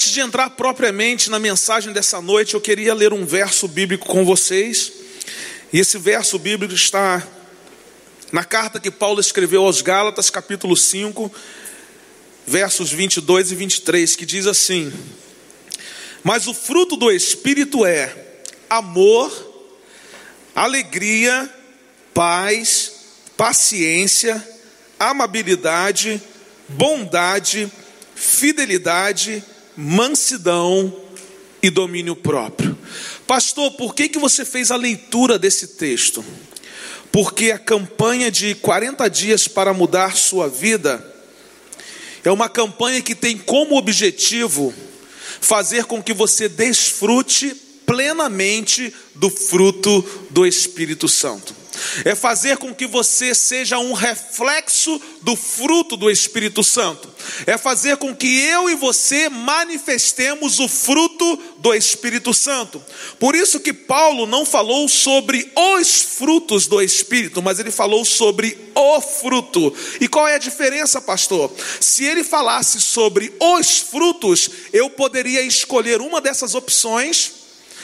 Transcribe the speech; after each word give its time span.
antes 0.00 0.12
de 0.12 0.20
entrar 0.20 0.48
propriamente 0.48 1.28
na 1.28 1.38
mensagem 1.38 1.92
dessa 1.92 2.22
noite, 2.22 2.54
eu 2.54 2.60
queria 2.60 2.94
ler 2.94 3.12
um 3.12 3.26
verso 3.26 3.68
bíblico 3.68 4.06
com 4.06 4.24
vocês. 4.24 4.90
E 5.70 5.78
esse 5.78 5.98
verso 5.98 6.38
bíblico 6.38 6.72
está 6.72 7.22
na 8.32 8.42
carta 8.42 8.80
que 8.80 8.90
Paulo 8.90 9.20
escreveu 9.20 9.62
aos 9.62 9.82
Gálatas, 9.82 10.30
capítulo 10.30 10.74
5, 10.74 11.30
versos 12.46 12.90
22 12.90 13.52
e 13.52 13.54
23, 13.54 14.16
que 14.16 14.24
diz 14.24 14.46
assim: 14.46 14.90
Mas 16.24 16.46
o 16.46 16.54
fruto 16.54 16.96
do 16.96 17.10
Espírito 17.10 17.84
é 17.84 18.10
amor, 18.70 19.30
alegria, 20.54 21.46
paz, 22.14 22.92
paciência, 23.36 24.42
amabilidade, 24.98 26.22
bondade, 26.70 27.70
fidelidade, 28.14 29.44
mansidão 29.76 30.94
e 31.62 31.70
domínio 31.70 32.16
próprio. 32.16 32.76
Pastor, 33.26 33.72
por 33.72 33.94
que, 33.94 34.08
que 34.08 34.18
você 34.18 34.44
fez 34.44 34.70
a 34.70 34.76
leitura 34.76 35.38
desse 35.38 35.68
texto? 35.68 36.24
Porque 37.12 37.50
a 37.50 37.58
campanha 37.58 38.30
de 38.30 38.54
40 38.54 39.08
dias 39.08 39.48
para 39.48 39.74
mudar 39.74 40.16
sua 40.16 40.48
vida 40.48 41.04
é 42.24 42.30
uma 42.30 42.48
campanha 42.48 43.02
que 43.02 43.14
tem 43.14 43.36
como 43.36 43.76
objetivo 43.76 44.72
fazer 45.40 45.84
com 45.84 46.02
que 46.02 46.12
você 46.12 46.48
desfrute 46.48 47.54
plenamente 47.86 48.94
do 49.14 49.30
fruto 49.30 50.04
do 50.30 50.46
Espírito 50.46 51.08
Santo 51.08 51.59
é 52.04 52.14
fazer 52.14 52.56
com 52.56 52.74
que 52.74 52.86
você 52.86 53.34
seja 53.34 53.78
um 53.78 53.92
reflexo 53.92 55.00
do 55.22 55.36
fruto 55.36 55.96
do 55.96 56.10
Espírito 56.10 56.62
Santo, 56.62 57.12
é 57.46 57.58
fazer 57.58 57.96
com 57.96 58.14
que 58.14 58.40
eu 58.40 58.70
e 58.70 58.74
você 58.74 59.28
manifestemos 59.28 60.58
o 60.58 60.68
fruto 60.68 61.38
do 61.58 61.74
Espírito 61.74 62.32
Santo. 62.32 62.82
Por 63.18 63.34
isso 63.34 63.60
que 63.60 63.72
Paulo 63.72 64.26
não 64.26 64.44
falou 64.44 64.88
sobre 64.88 65.50
os 65.54 66.02
frutos 66.02 66.66
do 66.66 66.80
Espírito, 66.80 67.42
mas 67.42 67.58
ele 67.58 67.70
falou 67.70 68.04
sobre 68.04 68.56
o 68.74 69.00
fruto. 69.00 69.74
E 70.00 70.08
qual 70.08 70.26
é 70.26 70.34
a 70.34 70.38
diferença, 70.38 71.00
pastor? 71.00 71.52
Se 71.80 72.04
ele 72.04 72.24
falasse 72.24 72.80
sobre 72.80 73.32
os 73.38 73.78
frutos, 73.78 74.50
eu 74.72 74.88
poderia 74.90 75.42
escolher 75.42 76.00
uma 76.00 76.20
dessas 76.20 76.54
opções. 76.54 77.32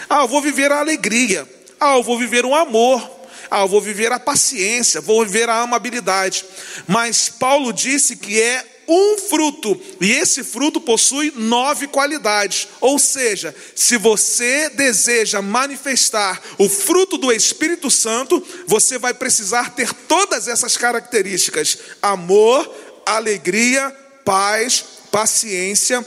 Ah, 0.08 0.22
eu 0.22 0.28
vou 0.28 0.40
viver 0.40 0.72
a 0.72 0.80
alegria. 0.80 1.48
Ah, 1.78 1.96
eu 1.96 2.02
vou 2.02 2.18
viver 2.18 2.44
o 2.44 2.54
amor. 2.54 3.15
Ah, 3.50 3.62
eu 3.62 3.68
vou 3.68 3.80
viver 3.80 4.12
a 4.12 4.18
paciência, 4.18 5.00
vou 5.00 5.24
viver 5.24 5.48
a 5.48 5.60
amabilidade. 5.60 6.44
Mas 6.86 7.28
Paulo 7.28 7.72
disse 7.72 8.16
que 8.16 8.40
é 8.40 8.64
um 8.88 9.18
fruto, 9.18 9.80
e 10.00 10.12
esse 10.12 10.44
fruto 10.44 10.80
possui 10.80 11.32
nove 11.34 11.88
qualidades. 11.88 12.68
Ou 12.80 12.98
seja, 12.98 13.54
se 13.74 13.96
você 13.96 14.70
deseja 14.70 15.42
manifestar 15.42 16.40
o 16.58 16.68
fruto 16.68 17.18
do 17.18 17.32
Espírito 17.32 17.90
Santo, 17.90 18.42
você 18.66 18.98
vai 18.98 19.12
precisar 19.12 19.74
ter 19.74 19.92
todas 19.92 20.46
essas 20.46 20.76
características: 20.76 21.78
amor, 22.00 22.72
alegria, 23.04 23.90
paz, 24.24 24.84
paciência, 25.10 26.04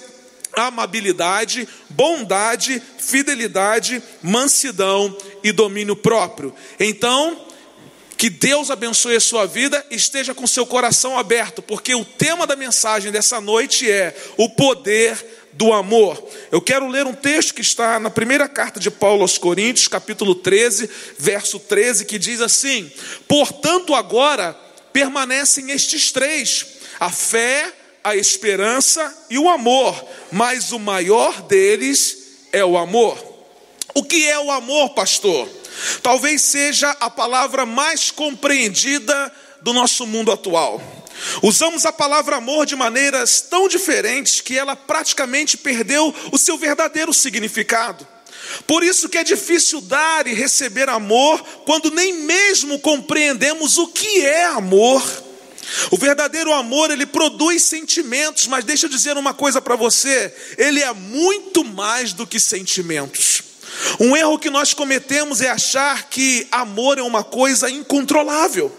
amabilidade, 0.68 1.68
bondade, 1.90 2.82
fidelidade, 2.98 4.02
mansidão 4.22 5.16
e 5.44 5.52
domínio 5.52 5.96
próprio. 5.96 6.54
Então, 6.80 7.46
que 8.20 8.30
Deus 8.30 8.70
abençoe 8.70 9.16
a 9.16 9.22
sua 9.22 9.46
vida, 9.46 9.86
esteja 9.90 10.34
com 10.34 10.46
seu 10.46 10.66
coração 10.66 11.18
aberto, 11.18 11.62
porque 11.62 11.96
o 11.96 12.04
tema 12.04 12.46
da 12.46 12.56
mensagem 12.56 13.14
dessa 13.14 13.40
noite 13.40 13.90
é 13.90 14.14
o 14.36 14.50
poder 14.50 15.40
do 15.54 15.72
amor. 15.72 16.22
Eu 16.52 16.62
quero 16.62 16.88
ler 16.88 17.06
um 17.06 17.14
texto 17.14 17.54
que 17.54 17.62
está 17.62 18.00
na 18.00 18.10
primeira 18.10 18.48
carta 18.48 18.80
de 18.80 18.92
Paulo 18.92 19.22
aos 19.22 19.38
Coríntios, 19.38 19.88
capítulo 19.88 20.36
13, 20.36 20.90
verso 21.18 21.60
13, 21.60 22.06
que 22.06 22.20
diz 22.20 22.42
assim: 22.42 22.92
Portanto, 23.28 23.96
agora 23.96 24.54
permanecem 24.92 25.72
estes 25.72 26.12
três: 26.12 26.66
a 27.00 27.10
fé, 27.10 27.74
a 28.10 28.16
esperança 28.16 29.26
e 29.30 29.38
o 29.38 29.50
amor, 29.50 30.04
mas 30.32 30.72
o 30.72 30.80
maior 30.80 31.42
deles 31.44 32.18
é 32.52 32.64
o 32.64 32.78
amor. 32.78 33.18
O 33.94 34.04
que 34.04 34.28
é 34.28 34.40
o 34.40 34.52
amor, 34.52 34.90
pastor? 34.92 35.48
Talvez 36.02 36.42
seja 36.42 36.90
a 37.00 37.10
palavra 37.10 37.66
mais 37.66 38.12
compreendida 38.12 39.32
do 39.62 39.74
nosso 39.74 40.06
mundo 40.06 40.32
atual. 40.32 40.82
Usamos 41.44 41.86
a 41.86 41.92
palavra 41.92 42.38
amor 42.38 42.66
de 42.66 42.76
maneiras 42.76 43.42
tão 43.42 43.68
diferentes 43.68 44.42
que 44.42 44.58
ela 44.58 44.76
praticamente 44.76 45.58
perdeu 45.58 46.14
o 46.32 46.38
seu 46.38 46.58
verdadeiro 46.58 47.14
significado. 47.14 48.08
Por 48.66 48.84
isso 48.84 49.10
que 49.10 49.18
é 49.18 49.24
difícil 49.24 49.82
dar 49.82 50.26
e 50.28 50.34
receber 50.34 50.90
amor 50.90 51.40
quando 51.66 51.92
nem 51.92 52.14
mesmo 52.14 52.80
compreendemos 52.80 53.78
o 53.78 53.88
que 53.88 54.26
é 54.26 54.46
amor. 54.46 55.29
O 55.92 55.98
verdadeiro 55.98 56.54
amor, 56.54 56.92
ele 56.92 57.06
produz 57.06 57.64
sentimentos, 57.64 58.48
mas 58.48 58.66
deixa 58.66 58.86
eu 58.86 58.90
dizer 58.90 59.18
uma 59.18 59.34
coisa 59.34 59.62
para 59.62 59.76
você: 59.76 60.34
ele 60.58 60.82
é 60.82 60.94
muito 60.94 61.64
mais 61.64 62.14
do 62.14 62.26
que 62.26 62.40
sentimentos. 62.40 63.44
Um 64.00 64.16
erro 64.16 64.40
que 64.40 64.50
nós 64.50 64.74
cometemos 64.74 65.42
é 65.42 65.50
achar 65.50 66.10
que 66.10 66.48
amor 66.52 66.98
é 66.98 67.02
uma 67.02 67.24
coisa 67.24 67.70
incontrolável. 67.70 68.76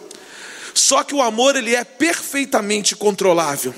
Só 0.75 1.03
que 1.03 1.15
o 1.15 1.21
amor 1.21 1.57
ele 1.57 1.75
é 1.75 1.85
perfeitamente 1.85 2.95
controlável. 2.95 3.75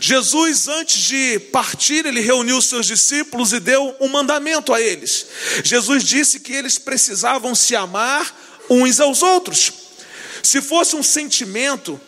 Jesus 0.00 0.68
antes 0.68 1.02
de 1.02 1.38
partir, 1.52 2.06
ele 2.06 2.20
reuniu 2.20 2.56
os 2.56 2.66
seus 2.66 2.86
discípulos 2.86 3.52
e 3.52 3.60
deu 3.60 3.94
um 4.00 4.08
mandamento 4.08 4.72
a 4.72 4.80
eles. 4.80 5.26
Jesus 5.62 6.02
disse 6.02 6.40
que 6.40 6.52
eles 6.52 6.78
precisavam 6.78 7.54
se 7.54 7.76
amar 7.76 8.34
uns 8.68 9.00
aos 9.00 9.22
outros. 9.22 9.72
Se 10.42 10.62
fosse 10.62 10.96
um 10.96 11.02
sentimento, 11.02 12.00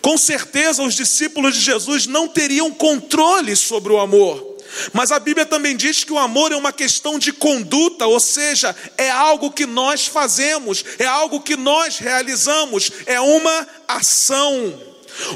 com 0.00 0.16
certeza 0.16 0.82
os 0.82 0.94
discípulos 0.94 1.54
de 1.54 1.60
Jesus 1.60 2.06
não 2.06 2.28
teriam 2.28 2.70
controle 2.70 3.54
sobre 3.54 3.92
o 3.92 3.98
amor. 3.98 4.50
Mas 4.92 5.10
a 5.10 5.18
Bíblia 5.18 5.44
também 5.44 5.76
diz 5.76 6.04
que 6.04 6.12
o 6.12 6.18
amor 6.18 6.52
é 6.52 6.56
uma 6.56 6.72
questão 6.72 7.18
de 7.18 7.32
conduta, 7.32 8.06
ou 8.06 8.20
seja, 8.20 8.74
é 8.96 9.10
algo 9.10 9.50
que 9.50 9.66
nós 9.66 10.06
fazemos, 10.06 10.84
é 10.98 11.06
algo 11.06 11.40
que 11.40 11.56
nós 11.56 11.98
realizamos, 11.98 12.90
é 13.06 13.20
uma 13.20 13.66
ação. 13.88 14.80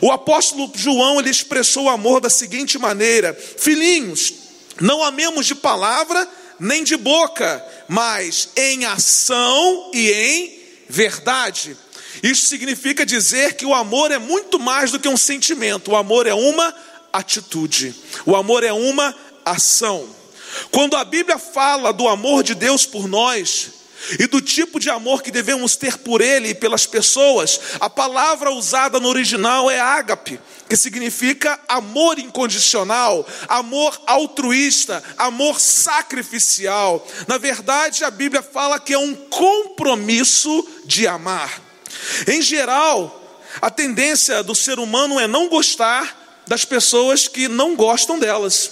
O 0.01 0.13
apóstolo 0.13 0.71
João 0.75 1.19
ele 1.19 1.31
expressou 1.31 1.85
o 1.85 1.91
amor 1.91 2.21
da 2.21 2.31
seguinte 2.31 2.79
maneira: 2.79 3.35
Filhinhos, 3.35 4.33
não 4.81 5.03
amemos 5.03 5.47
de 5.47 5.55
palavra 5.55 6.29
nem 6.59 6.85
de 6.85 6.97
boca, 6.97 7.65
mas 7.89 8.49
em 8.57 8.85
ação 8.85 9.91
e 9.93 10.11
em 10.13 10.59
verdade. 10.89 11.77
Isso 12.25 12.47
significa 12.47 13.05
dizer 13.05 13.53
que 13.53 13.67
o 13.67 13.75
amor 13.75 14.11
é 14.11 14.17
muito 14.17 14.59
mais 14.59 14.91
do 14.91 14.99
que 14.99 15.07
um 15.07 15.17
sentimento, 15.17 15.91
o 15.91 15.97
amor 15.97 16.27
é 16.27 16.33
uma 16.33 16.75
atitude, 17.13 17.95
o 18.25 18.35
amor 18.35 18.65
é 18.65 18.73
uma 18.73 19.15
ação. 19.45 20.09
Quando 20.71 20.97
a 20.97 21.05
Bíblia 21.05 21.39
fala 21.39 21.93
do 21.93 22.09
amor 22.09 22.43
de 22.43 22.55
Deus 22.55 22.87
por 22.87 23.07
nós, 23.07 23.73
e 24.19 24.27
do 24.27 24.41
tipo 24.41 24.81
de 24.81 24.89
amor 24.89 25.23
que 25.23 25.31
devemos 25.31 25.77
ter 25.77 25.99
por 25.99 26.23
Ele 26.23 26.49
e 26.49 26.55
pelas 26.55 26.87
pessoas, 26.87 27.61
a 27.79 27.91
palavra 27.91 28.51
usada 28.51 28.99
no 28.99 29.09
original 29.09 29.71
é 29.71 29.79
ágape, 29.79 30.41
que 30.67 30.77
significa 30.79 31.61
amor 31.69 32.19
incondicional, 32.19 33.27
amor 33.49 34.01
altruísta, 34.07 35.03
amor 35.19 35.61
sacrificial. 35.61 37.07
Na 37.29 37.37
verdade, 37.37 38.03
a 38.03 38.11
Bíblia 38.11 38.43
fala 38.43 38.81
que 38.81 38.95
é 38.95 38.99
um 38.99 39.15
compromisso 39.15 40.67
de 40.87 41.07
amar. 41.07 41.64
Em 42.27 42.43
geral, 42.43 43.21
a 43.61 43.71
tendência 43.71 44.43
do 44.43 44.55
ser 44.55 44.79
humano 44.79 45.19
é 45.19 45.27
não 45.27 45.49
gostar 45.49 46.43
das 46.47 46.65
pessoas 46.65 47.29
que 47.29 47.49
não 47.49 47.75
gostam 47.75 48.19
delas. 48.19 48.71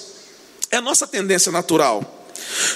É 0.70 0.80
nossa 0.80 1.06
tendência 1.06 1.50
natural. 1.52 2.20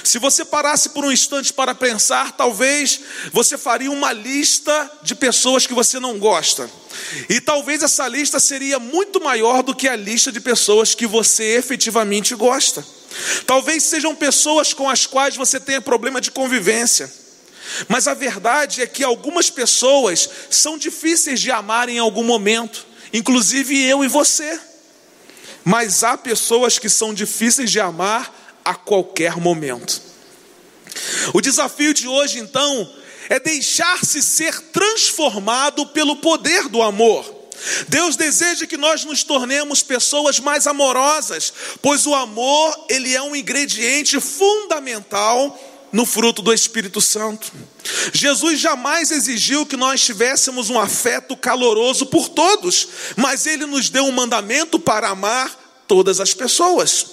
Se 0.03 0.17
você 0.17 0.45
parasse 0.45 0.89
por 0.89 1.03
um 1.03 1.11
instante 1.11 1.53
para 1.53 1.75
pensar, 1.75 2.31
talvez 2.31 3.01
você 3.31 3.57
faria 3.57 3.91
uma 3.91 4.13
lista 4.13 4.91
de 5.03 5.13
pessoas 5.13 5.67
que 5.67 5.73
você 5.73 5.99
não 5.99 6.17
gosta. 6.17 6.69
E 7.29 7.39
talvez 7.39 7.83
essa 7.83 8.07
lista 8.07 8.39
seria 8.39 8.79
muito 8.79 9.21
maior 9.21 9.61
do 9.61 9.75
que 9.75 9.87
a 9.87 9.95
lista 9.95 10.31
de 10.31 10.39
pessoas 10.39 10.95
que 10.95 11.05
você 11.05 11.57
efetivamente 11.57 12.33
gosta. 12.35 12.85
Talvez 13.45 13.83
sejam 13.83 14.15
pessoas 14.15 14.73
com 14.73 14.89
as 14.89 15.05
quais 15.05 15.35
você 15.35 15.59
tenha 15.59 15.81
problema 15.81 16.21
de 16.21 16.31
convivência. 16.31 17.11
Mas 17.87 18.07
a 18.07 18.13
verdade 18.13 18.81
é 18.81 18.87
que 18.87 19.03
algumas 19.03 19.49
pessoas 19.49 20.29
são 20.49 20.77
difíceis 20.77 21.39
de 21.39 21.51
amar 21.51 21.89
em 21.89 21.99
algum 21.99 22.23
momento, 22.23 22.85
inclusive 23.13 23.81
eu 23.83 24.03
e 24.03 24.07
você. 24.07 24.59
Mas 25.63 26.03
há 26.03 26.17
pessoas 26.17 26.79
que 26.79 26.89
são 26.89 27.13
difíceis 27.13 27.69
de 27.71 27.79
amar 27.79 28.59
a 28.63 28.73
qualquer 28.73 29.37
momento. 29.37 30.01
O 31.33 31.41
desafio 31.41 31.93
de 31.93 32.07
hoje, 32.07 32.39
então, 32.39 32.89
é 33.29 33.39
deixar-se 33.39 34.21
ser 34.21 34.59
transformado 34.71 35.85
pelo 35.87 36.15
poder 36.17 36.69
do 36.69 36.81
amor. 36.81 37.35
Deus 37.87 38.15
deseja 38.15 38.67
que 38.67 38.77
nós 38.77 39.03
nos 39.03 39.23
tornemos 39.23 39.81
pessoas 39.81 40.39
mais 40.39 40.67
amorosas, 40.67 41.51
pois 41.81 42.05
o 42.05 42.13
amor, 42.13 42.85
ele 42.89 43.15
é 43.15 43.21
um 43.21 43.35
ingrediente 43.35 44.19
fundamental 44.21 45.57
no 45.97 46.05
fruto 46.05 46.43
do 46.43 46.53
Espírito 46.53 47.01
Santo. 47.01 47.51
Jesus 48.13 48.59
jamais 48.59 49.09
exigiu 49.09 49.65
que 49.65 49.75
nós 49.75 49.99
tivéssemos 49.99 50.69
um 50.69 50.79
afeto 50.79 51.35
caloroso 51.35 52.05
por 52.05 52.29
todos, 52.29 52.87
mas 53.15 53.47
ele 53.47 53.65
nos 53.65 53.89
deu 53.89 54.03
um 54.03 54.11
mandamento 54.11 54.79
para 54.79 55.09
amar 55.09 55.49
todas 55.87 56.19
as 56.19 56.35
pessoas. 56.35 57.07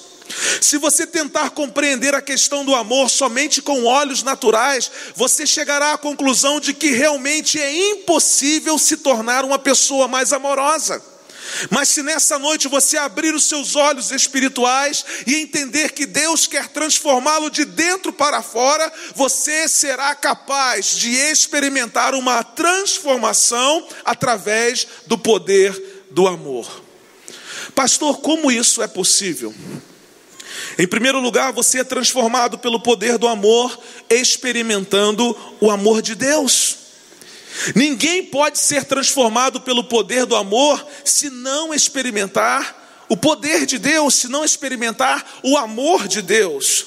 Se 0.61 0.77
você 0.77 1.07
tentar 1.07 1.49
compreender 1.51 2.15
a 2.15 2.21
questão 2.21 2.63
do 2.63 2.75
amor 2.75 3.09
somente 3.09 3.63
com 3.63 3.85
olhos 3.85 4.23
naturais, 4.23 4.91
você 5.17 5.47
chegará 5.47 5.95
à 5.95 5.99
conclusão 5.99 6.61
de 6.61 6.75
que 6.75 6.91
realmente 6.91 7.59
é 7.59 7.91
impossível 7.91 8.79
se 8.79 8.99
tornar 8.99 9.47
uma 9.47 9.59
pessoa 9.59 10.07
mais 10.07 10.31
amorosa. 10.31 11.14
Mas 11.71 11.89
se 11.89 12.03
nessa 12.03 12.39
noite 12.39 12.69
você 12.69 12.97
abrir 12.97 13.35
os 13.35 13.45
seus 13.45 13.77
olhos 13.77 14.11
espirituais 14.11 15.05
e 15.27 15.35
entender 15.37 15.93
que 15.93 16.07
Deus 16.07 16.47
quer 16.47 16.69
transformá-lo 16.69 17.51
de 17.51 17.65
dentro 17.65 18.13
para 18.13 18.43
fora, 18.43 18.93
você 19.15 19.69
será 19.69 20.15
capaz 20.15 20.97
de 20.97 21.11
experimentar 21.11 22.15
uma 22.15 22.43
transformação 22.43 23.87
através 24.05 24.87
do 25.07 25.19
poder 25.19 26.07
do 26.11 26.27
amor. 26.27 26.83
Pastor, 27.75 28.19
como 28.19 28.51
isso 28.51 28.83
é 28.83 28.87
possível? 28.87 29.55
Em 30.79 30.87
primeiro 30.87 31.21
lugar, 31.21 31.53
você 31.53 31.81
é 31.81 31.85
transformado 31.85 32.59
pelo 32.59 32.81
poder 32.81 33.19
do 33.19 33.29
amor, 33.29 33.79
experimentando 34.09 35.37
o 35.61 35.71
amor 35.71 36.03
de 36.03 36.15
Deus. 36.15 36.84
Ninguém 37.75 38.25
pode 38.25 38.59
ser 38.59 38.85
transformado 38.85 39.61
pelo 39.61 39.85
poder 39.85 40.27
do 40.27 40.37
amor 40.37 40.85
se 41.05 41.31
não 41.31 41.73
experimentar 41.73 43.05
o 43.09 43.17
poder 43.17 43.67
de 43.67 43.79
Deus, 43.79 44.15
se 44.15 44.29
não 44.29 44.45
experimentar 44.45 45.25
o 45.43 45.57
amor 45.57 46.09
de 46.09 46.23
Deus. 46.23 46.87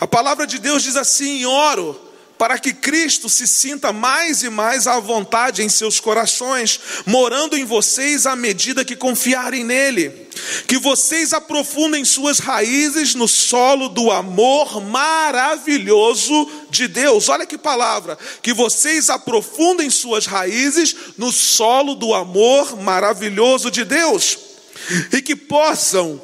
A 0.00 0.06
palavra 0.06 0.46
de 0.46 0.58
Deus 0.58 0.82
diz 0.82 0.96
assim: 0.96 1.44
oro 1.44 2.08
para 2.38 2.56
que 2.56 2.72
Cristo 2.72 3.28
se 3.28 3.48
sinta 3.48 3.92
mais 3.92 4.44
e 4.44 4.48
mais 4.48 4.86
à 4.86 5.00
vontade 5.00 5.62
em 5.62 5.68
seus 5.68 5.98
corações, 5.98 6.80
morando 7.04 7.56
em 7.56 7.64
vocês 7.64 8.26
à 8.26 8.36
medida 8.36 8.84
que 8.84 8.94
confiarem 8.94 9.64
nele. 9.64 10.28
Que 10.68 10.78
vocês 10.78 11.32
aprofundem 11.32 12.04
suas 12.04 12.38
raízes 12.38 13.14
no 13.16 13.26
solo 13.26 13.88
do 13.88 14.10
amor 14.12 14.80
maravilhoso 14.80 16.48
de 16.70 16.88
Deus. 16.88 17.28
Olha 17.28 17.46
que 17.46 17.58
palavra! 17.58 18.18
Que 18.42 18.52
vocês 18.52 19.10
aprofundem 19.10 19.90
suas 19.90 20.26
raízes 20.26 20.94
no 21.16 21.32
solo 21.32 21.94
do 21.94 22.14
amor 22.14 22.76
maravilhoso 22.80 23.70
de 23.70 23.84
Deus. 23.84 24.38
E 25.12 25.20
que 25.20 25.34
possam 25.34 26.20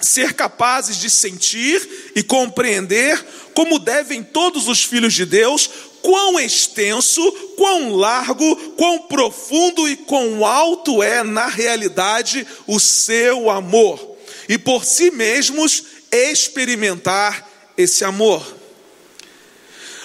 ser 0.00 0.34
capazes 0.34 0.96
de 0.96 1.08
sentir 1.08 2.12
e 2.14 2.22
compreender 2.22 3.24
como 3.54 3.78
devem 3.78 4.22
todos 4.22 4.66
os 4.68 4.82
filhos 4.82 5.14
de 5.14 5.24
Deus, 5.24 5.70
quão 6.02 6.38
extenso, 6.40 7.22
quão 7.56 7.94
largo, 7.94 8.56
quão 8.72 8.98
profundo 9.00 9.88
e 9.88 9.96
quão 9.96 10.44
alto 10.44 11.02
é, 11.02 11.22
na 11.22 11.46
realidade, 11.46 12.46
o 12.66 12.80
seu 12.80 13.50
amor, 13.50 14.16
e 14.48 14.58
por 14.58 14.84
si 14.84 15.10
mesmos 15.10 15.84
experimentar 16.10 17.48
esse 17.76 18.04
amor. 18.04 18.61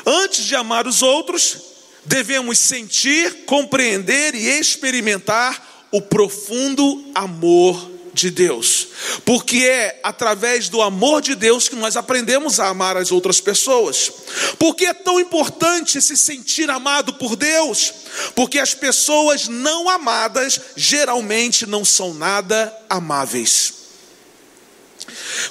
Antes 0.09 0.45
de 0.45 0.55
amar 0.55 0.87
os 0.87 1.01
outros, 1.01 1.57
devemos 2.05 2.57
sentir, 2.59 3.43
compreender 3.45 4.33
e 4.33 4.47
experimentar 4.47 5.87
o 5.91 6.01
profundo 6.01 7.11
amor 7.13 7.91
de 8.13 8.31
Deus, 8.31 8.87
porque 9.25 9.57
é 9.57 9.99
através 10.01 10.69
do 10.69 10.81
amor 10.81 11.21
de 11.21 11.35
Deus 11.35 11.67
que 11.67 11.75
nós 11.75 11.97
aprendemos 11.97 12.57
a 12.57 12.69
amar 12.69 12.95
as 12.95 13.11
outras 13.11 13.41
pessoas. 13.41 14.09
Porque 14.57 14.85
é 14.85 14.93
tão 14.93 15.19
importante 15.19 16.01
se 16.01 16.15
sentir 16.15 16.69
amado 16.69 17.13
por 17.15 17.35
Deus? 17.35 17.93
Porque 18.33 18.59
as 18.59 18.73
pessoas 18.73 19.49
não 19.49 19.89
amadas 19.89 20.59
geralmente 20.75 21.67
não 21.67 21.83
são 21.83 22.13
nada 22.13 22.73
amáveis. 22.89 23.73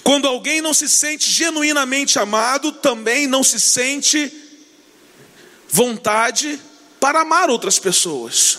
Quando 0.02 0.26
alguém 0.26 0.60
não 0.60 0.74
se 0.74 0.88
sente 0.88 1.30
genuinamente 1.30 2.18
amado, 2.18 2.72
também 2.72 3.26
não 3.26 3.44
se 3.44 3.60
sente 3.60 4.45
vontade 5.68 6.60
para 7.00 7.20
amar 7.20 7.50
outras 7.50 7.78
pessoas. 7.78 8.58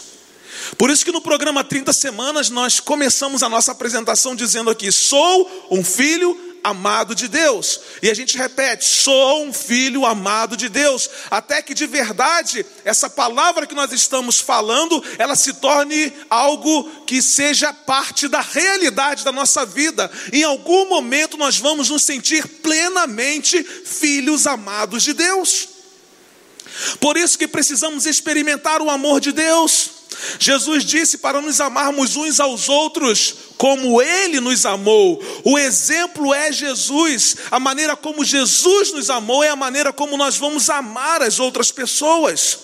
Por 0.77 0.89
isso 0.89 1.05
que 1.05 1.11
no 1.11 1.21
programa 1.21 1.63
30 1.63 1.93
semanas 1.93 2.49
nós 2.49 2.79
começamos 2.79 3.43
a 3.43 3.49
nossa 3.49 3.71
apresentação 3.71 4.35
dizendo 4.35 4.69
aqui: 4.69 4.91
sou 4.91 5.67
um 5.71 5.83
filho 5.83 6.37
amado 6.63 7.15
de 7.15 7.27
Deus. 7.27 7.79
E 8.01 8.09
a 8.09 8.13
gente 8.13 8.37
repete: 8.37 8.85
sou 8.85 9.45
um 9.45 9.53
filho 9.53 10.05
amado 10.05 10.57
de 10.57 10.67
Deus, 10.67 11.09
até 11.29 11.61
que 11.61 11.73
de 11.73 11.85
verdade 11.87 12.65
essa 12.83 13.09
palavra 13.09 13.65
que 13.65 13.75
nós 13.75 13.91
estamos 13.91 14.39
falando, 14.39 15.03
ela 15.17 15.35
se 15.35 15.53
torne 15.53 16.11
algo 16.29 16.83
que 17.05 17.21
seja 17.21 17.73
parte 17.73 18.27
da 18.27 18.41
realidade 18.41 19.23
da 19.23 19.31
nossa 19.31 19.65
vida. 19.65 20.11
Em 20.33 20.43
algum 20.43 20.89
momento 20.89 21.37
nós 21.37 21.57
vamos 21.57 21.89
nos 21.89 22.03
sentir 22.03 22.45
plenamente 22.47 23.63
filhos 23.63 24.45
amados 24.45 25.03
de 25.03 25.13
Deus. 25.13 25.76
Por 26.99 27.17
isso 27.17 27.37
que 27.37 27.47
precisamos 27.47 28.05
experimentar 28.05 28.81
o 28.81 28.89
amor 28.89 29.19
de 29.19 29.31
Deus. 29.31 29.97
Jesus 30.39 30.83
disse 30.83 31.19
para 31.19 31.41
nos 31.41 31.61
amarmos 31.61 32.15
uns 32.15 32.39
aos 32.39 32.69
outros 32.69 33.35
como 33.57 34.01
Ele 34.01 34.39
nos 34.39 34.65
amou. 34.65 35.21
O 35.43 35.57
exemplo 35.57 36.33
é 36.33 36.51
Jesus. 36.51 37.37
A 37.51 37.59
maneira 37.59 37.95
como 37.95 38.25
Jesus 38.25 38.91
nos 38.93 39.09
amou 39.09 39.43
é 39.43 39.49
a 39.49 39.55
maneira 39.55 39.91
como 39.93 40.17
nós 40.17 40.37
vamos 40.37 40.69
amar 40.69 41.21
as 41.21 41.39
outras 41.39 41.71
pessoas. 41.71 42.59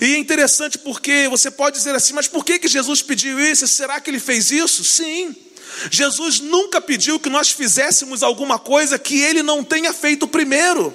E 0.00 0.14
é 0.14 0.18
interessante 0.18 0.78
porque 0.78 1.28
você 1.28 1.50
pode 1.50 1.76
dizer 1.76 1.94
assim, 1.94 2.12
mas 2.12 2.28
por 2.28 2.44
que, 2.44 2.58
que 2.58 2.68
Jesus 2.68 3.02
pediu 3.02 3.40
isso? 3.40 3.66
Será 3.66 4.00
que 4.00 4.10
ele 4.10 4.20
fez 4.20 4.50
isso? 4.50 4.84
Sim. 4.84 5.34
Jesus 5.90 6.40
nunca 6.40 6.80
pediu 6.80 7.18
que 7.18 7.30
nós 7.30 7.50
fizéssemos 7.50 8.22
alguma 8.22 8.58
coisa 8.58 8.98
que 8.98 9.20
ele 9.20 9.42
não 9.42 9.64
tenha 9.64 9.92
feito 9.92 10.28
primeiro. 10.28 10.94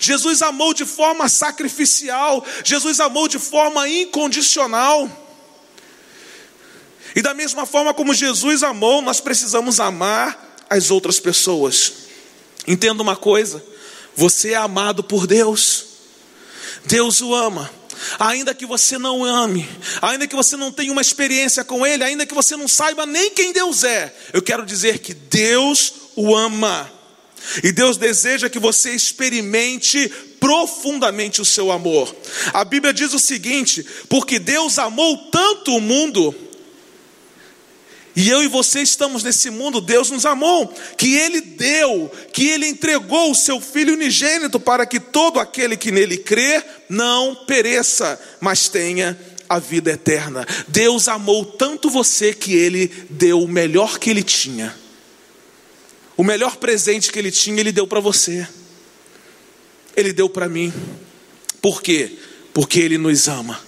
Jesus 0.00 0.42
amou 0.42 0.74
de 0.74 0.84
forma 0.84 1.28
sacrificial, 1.28 2.44
Jesus 2.64 3.00
amou 3.00 3.28
de 3.28 3.38
forma 3.38 3.88
incondicional. 3.88 5.10
E 7.14 7.22
da 7.22 7.32
mesma 7.32 7.64
forma 7.64 7.94
como 7.94 8.12
Jesus 8.12 8.62
amou, 8.62 9.00
nós 9.00 9.20
precisamos 9.20 9.78
amar 9.78 10.56
as 10.68 10.90
outras 10.90 11.20
pessoas. 11.20 11.92
Entenda 12.66 13.02
uma 13.02 13.16
coisa: 13.16 13.64
você 14.16 14.52
é 14.52 14.56
amado 14.56 15.04
por 15.04 15.26
Deus, 15.26 15.84
Deus 16.84 17.20
o 17.20 17.34
ama. 17.34 17.70
Ainda 18.18 18.52
que 18.52 18.66
você 18.66 18.98
não 18.98 19.24
ame, 19.24 19.68
ainda 20.02 20.26
que 20.26 20.34
você 20.34 20.56
não 20.56 20.72
tenha 20.72 20.90
uma 20.92 21.00
experiência 21.00 21.64
com 21.64 21.86
Ele, 21.86 22.02
ainda 22.02 22.26
que 22.26 22.34
você 22.34 22.56
não 22.56 22.66
saiba 22.66 23.06
nem 23.06 23.30
quem 23.30 23.52
Deus 23.52 23.84
é, 23.84 24.14
eu 24.32 24.42
quero 24.42 24.66
dizer 24.66 24.98
que 24.98 25.14
Deus 25.14 25.94
o 26.16 26.34
ama. 26.34 26.90
E 27.62 27.72
Deus 27.72 27.96
deseja 27.96 28.48
que 28.48 28.58
você 28.58 28.90
experimente 28.90 30.10
profundamente 30.40 31.40
o 31.40 31.44
seu 31.44 31.70
amor. 31.70 32.14
A 32.52 32.64
Bíblia 32.64 32.92
diz 32.92 33.12
o 33.14 33.18
seguinte: 33.18 33.84
porque 34.08 34.38
Deus 34.38 34.78
amou 34.78 35.16
tanto 35.30 35.76
o 35.76 35.80
mundo, 35.80 36.34
e 38.16 38.28
eu 38.28 38.44
e 38.44 38.48
você 38.48 38.80
estamos 38.80 39.24
nesse 39.24 39.50
mundo, 39.50 39.80
Deus 39.80 40.10
nos 40.10 40.24
amou, 40.24 40.72
que 40.96 41.14
Ele 41.14 41.40
deu, 41.40 42.10
que 42.32 42.48
Ele 42.48 42.68
entregou 42.68 43.30
o 43.30 43.34
seu 43.34 43.60
Filho 43.60 43.94
unigênito 43.94 44.60
para 44.60 44.86
que 44.86 45.00
todo 45.00 45.40
aquele 45.40 45.76
que 45.76 45.90
nele 45.90 46.18
crê 46.18 46.62
não 46.88 47.34
pereça, 47.34 48.20
mas 48.40 48.68
tenha 48.68 49.18
a 49.48 49.58
vida 49.58 49.90
eterna. 49.90 50.46
Deus 50.68 51.08
amou 51.08 51.44
tanto 51.44 51.90
você 51.90 52.32
que 52.32 52.54
Ele 52.54 52.86
deu 53.10 53.42
o 53.42 53.48
melhor 53.48 53.98
que 53.98 54.10
Ele 54.10 54.22
tinha 54.22 54.83
o 56.16 56.24
melhor 56.24 56.56
presente 56.56 57.10
que 57.10 57.18
ele 57.18 57.30
tinha, 57.30 57.60
ele 57.60 57.72
deu 57.72 57.86
para 57.86 58.00
você. 58.00 58.46
Ele 59.96 60.12
deu 60.12 60.28
para 60.28 60.48
mim. 60.48 60.72
Por 61.60 61.82
quê? 61.82 62.18
Porque 62.52 62.80
ele 62.80 62.98
nos 62.98 63.28
ama. 63.28 63.60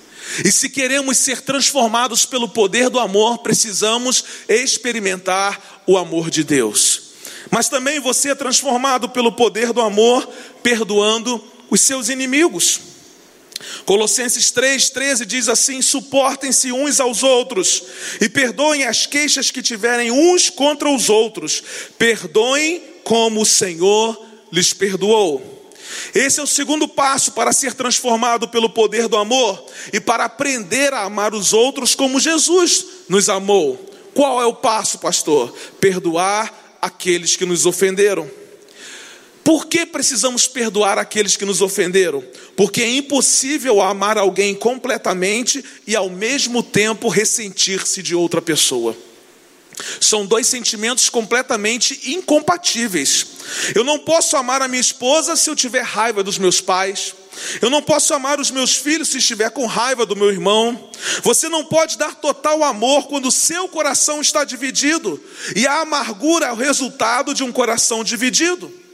E 0.45 0.51
se 0.51 0.69
queremos 0.69 1.17
ser 1.19 1.41
transformados 1.41 2.25
pelo 2.25 2.49
poder 2.49 2.91
do 2.91 2.99
amor, 2.99 3.39
precisamos 3.39 4.25
experimentar 4.49 5.83
o 5.87 5.97
amor 5.97 6.31
de 6.31 6.45
Deus. 6.45 7.03
Mas 7.51 7.69
também 7.69 8.01
você 8.01 8.31
é 8.31 8.35
transformado 8.35 9.09
pelo 9.09 9.33
poder 9.33 9.73
do 9.73 9.81
amor, 9.81 10.29
perdoando 10.63 11.43
os 11.71 11.81
seus 11.81 12.09
inimigos. 12.09 12.81
Colossenses 13.85 14.53
3,13 14.53 15.25
diz 15.25 15.49
assim: 15.49 15.81
suportem-se 15.83 16.73
uns 16.73 17.01
aos 17.01 17.23
outros 17.23 17.83
e 18.21 18.29
perdoem 18.29 18.85
as 18.85 19.07
queixas 19.07 19.51
que 19.51 19.63
tiverem 19.63 20.11
uns 20.11 20.51
contra 20.51 20.89
os 20.89 21.09
outros, 21.09 21.63
perdoem 21.99 22.83
como 23.05 23.43
o 23.43 23.47
Senhor 23.47 24.21
lhes 24.53 24.73
perdoou. 24.73 25.55
Esse 26.15 26.41
é 26.41 26.43
o 26.43 26.47
segundo 26.47 26.89
passo 26.89 27.33
para 27.33 27.53
ser 27.53 27.75
transformado 27.75 28.49
pelo 28.49 28.69
poder 28.69 29.09
do 29.09 29.17
amor 29.17 29.65
e 29.93 30.01
para 30.01 30.25
aprender 30.25 30.93
a 30.93 31.05
amar 31.05 31.35
os 31.35 31.53
outros 31.53 31.95
como 31.95 32.21
Jesus 32.21 32.85
nos 33.09 33.29
amou. 33.29 33.79
Qual 34.15 34.41
é 34.41 34.47
o 34.47 34.55
passo, 34.55 34.99
pastor? 34.99 35.55
Perdoar 35.81 36.79
aqueles 36.81 37.37
que 37.37 37.45
nos 37.45 37.67
ofenderam. 37.67 38.29
Por 39.47 39.67
que 39.67 39.87
precisamos 39.87 40.49
perdoar 40.49 40.99
aqueles 40.99 41.37
que 41.37 41.45
nos 41.45 41.63
ofenderam? 41.63 42.21
Porque 42.57 42.83
é 42.83 42.91
impossível 42.97 43.81
amar 43.81 44.19
alguém 44.19 44.57
completamente 44.57 45.65
e 45.87 45.95
ao 45.95 46.11
mesmo 46.11 46.65
tempo 46.65 47.09
ressentir-se 47.09 48.03
de 48.03 48.13
outra 48.13 48.43
pessoa. 48.43 48.97
São 50.01 50.27
dois 50.27 50.49
sentimentos 50.49 51.09
completamente 51.09 52.11
incompatíveis. 52.11 53.25
Eu 53.73 53.85
não 53.85 54.01
posso 54.01 54.37
amar 54.37 54.63
a 54.63 54.67
minha 54.67 54.81
esposa 54.81 55.37
se 55.37 55.49
eu 55.49 55.55
tiver 55.55 55.83
raiva 55.83 56.25
dos 56.25 56.39
meus 56.39 56.61
pais. 56.61 57.15
Eu 57.63 57.71
não 57.71 57.81
posso 57.81 58.13
amar 58.15 58.41
os 58.41 58.51
meus 58.51 58.75
filhos 58.75 59.11
se 59.11 59.19
estiver 59.19 59.51
com 59.51 59.65
raiva 59.65 60.05
do 60.05 60.17
meu 60.17 60.29
irmão. 60.29 60.91
Você 61.23 61.49
não 61.49 61.65
pode 61.65 61.97
dar 61.97 62.17
total 62.17 62.65
amor 62.65 63.07
quando 63.07 63.31
seu 63.31 63.69
coração 63.69 64.21
está 64.21 64.43
dividido. 64.43 65.23
E 65.55 65.69
a 65.69 65.83
amargura 65.83 66.47
é 66.47 66.53
o 66.53 66.57
resultado 66.57 67.33
de 67.33 67.45
um 67.45 67.53
coração 67.53 68.03
dividido. 68.03 68.86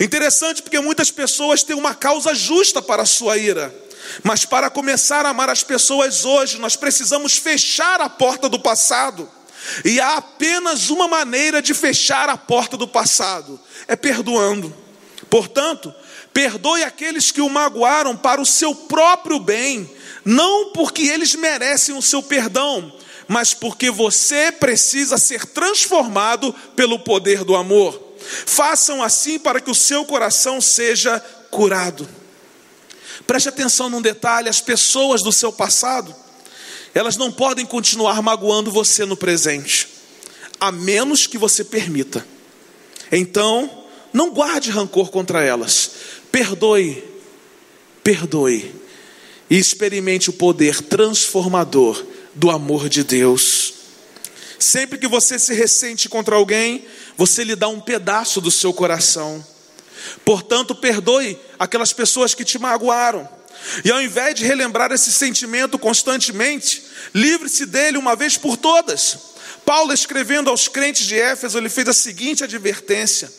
Interessante 0.00 0.62
porque 0.62 0.80
muitas 0.80 1.10
pessoas 1.10 1.62
têm 1.62 1.76
uma 1.76 1.94
causa 1.94 2.34
justa 2.34 2.82
para 2.82 3.02
a 3.02 3.06
sua 3.06 3.36
ira. 3.36 3.74
Mas 4.22 4.44
para 4.44 4.70
começar 4.70 5.26
a 5.26 5.30
amar 5.30 5.50
as 5.50 5.62
pessoas 5.62 6.24
hoje, 6.24 6.58
nós 6.58 6.76
precisamos 6.76 7.36
fechar 7.36 8.00
a 8.00 8.08
porta 8.08 8.48
do 8.48 8.58
passado. 8.58 9.28
E 9.84 10.00
há 10.00 10.16
apenas 10.16 10.90
uma 10.90 11.08
maneira 11.08 11.60
de 11.60 11.74
fechar 11.74 12.28
a 12.28 12.36
porta 12.36 12.76
do 12.76 12.86
passado: 12.86 13.60
é 13.88 13.96
perdoando. 13.96 14.74
Portanto, 15.28 15.92
perdoe 16.32 16.84
aqueles 16.84 17.30
que 17.30 17.40
o 17.40 17.48
magoaram 17.48 18.16
para 18.16 18.40
o 18.40 18.46
seu 18.46 18.74
próprio 18.74 19.40
bem, 19.40 19.90
não 20.24 20.72
porque 20.72 21.02
eles 21.02 21.34
merecem 21.34 21.96
o 21.96 22.02
seu 22.02 22.22
perdão, 22.22 22.92
mas 23.26 23.54
porque 23.54 23.90
você 23.90 24.52
precisa 24.52 25.18
ser 25.18 25.46
transformado 25.46 26.54
pelo 26.76 26.98
poder 27.00 27.42
do 27.42 27.56
amor. 27.56 28.05
Façam 28.46 29.02
assim 29.02 29.38
para 29.38 29.60
que 29.60 29.70
o 29.70 29.74
seu 29.74 30.04
coração 30.04 30.60
seja 30.60 31.18
curado. 31.50 32.08
Preste 33.26 33.48
atenção 33.48 33.88
num 33.88 34.02
detalhe: 34.02 34.48
as 34.48 34.60
pessoas 34.60 35.22
do 35.22 35.32
seu 35.32 35.52
passado 35.52 36.14
elas 36.96 37.18
não 37.18 37.30
podem 37.30 37.66
continuar 37.66 38.22
magoando 38.22 38.70
você 38.70 39.04
no 39.04 39.18
presente, 39.18 39.86
a 40.58 40.72
menos 40.72 41.26
que 41.26 41.36
você 41.36 41.62
permita. 41.62 42.26
Então, 43.12 43.84
não 44.14 44.30
guarde 44.30 44.70
rancor 44.70 45.10
contra 45.10 45.44
elas, 45.44 45.90
perdoe, 46.32 47.04
perdoe 48.02 48.74
e 49.50 49.58
experimente 49.58 50.30
o 50.30 50.32
poder 50.32 50.80
transformador 50.80 52.02
do 52.34 52.50
amor 52.50 52.88
de 52.88 53.04
Deus. 53.04 53.74
Sempre 54.58 54.98
que 54.98 55.06
você 55.06 55.38
se 55.38 55.54
ressente 55.54 56.08
contra 56.08 56.36
alguém, 56.36 56.84
você 57.16 57.44
lhe 57.44 57.54
dá 57.54 57.68
um 57.68 57.80
pedaço 57.80 58.40
do 58.40 58.50
seu 58.50 58.72
coração. 58.72 59.44
Portanto, 60.24 60.74
perdoe 60.74 61.38
aquelas 61.58 61.92
pessoas 61.92 62.34
que 62.34 62.44
te 62.44 62.58
magoaram. 62.58 63.28
E 63.84 63.90
ao 63.90 64.00
invés 64.00 64.34
de 64.34 64.44
relembrar 64.44 64.92
esse 64.92 65.12
sentimento 65.12 65.78
constantemente, 65.78 66.82
livre-se 67.14 67.66
dele 67.66 67.98
uma 67.98 68.14
vez 68.14 68.36
por 68.36 68.56
todas. 68.56 69.18
Paulo, 69.64 69.92
escrevendo 69.92 70.48
aos 70.48 70.68
crentes 70.68 71.06
de 71.06 71.18
Éfeso, 71.18 71.58
ele 71.58 71.68
fez 71.68 71.88
a 71.88 71.92
seguinte 71.92 72.44
advertência: 72.44 73.30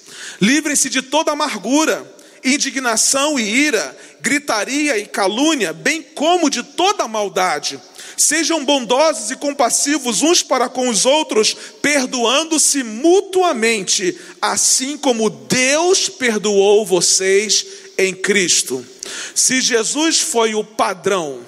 livrem-se 0.42 0.90
de 0.90 1.02
toda 1.02 1.32
amargura, 1.32 2.06
indignação 2.44 3.40
e 3.40 3.44
ira, 3.44 3.98
gritaria 4.20 4.98
e 4.98 5.06
calúnia, 5.06 5.72
bem 5.72 6.02
como 6.02 6.50
de 6.50 6.64
toda 6.64 7.08
maldade. 7.08 7.80
Sejam 8.18 8.66
bondosos 8.66 9.30
e 9.30 9.36
compassivos 9.36 10.24
uns 10.24 10.42
para 10.42 10.68
com 10.68 10.90
os 10.90 11.06
outros, 11.06 11.56
perdoando-se 11.84 12.84
mutuamente, 12.84 14.18
assim 14.42 14.98
como 14.98 15.30
Deus 15.30 16.10
perdoou 16.10 16.84
vocês 16.84 17.64
em 17.96 18.16
Cristo. 18.16 18.84
Se 19.36 19.62
Jesus 19.62 20.20
foi 20.20 20.56
o 20.56 20.64
padrão, 20.64 21.42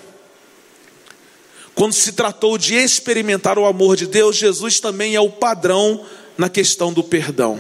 quando 1.73 1.93
se 1.93 2.11
tratou 2.11 2.55
de 2.55 2.75
experimentar 2.75 3.57
o 3.57 3.65
amor 3.65 3.95
de 3.95 4.05
Deus, 4.05 4.35
Jesus 4.35 4.79
também 4.79 5.15
é 5.15 5.19
o 5.19 5.31
padrão 5.31 6.05
na 6.37 6.49
questão 6.49 6.93
do 6.93 7.03
perdão. 7.03 7.59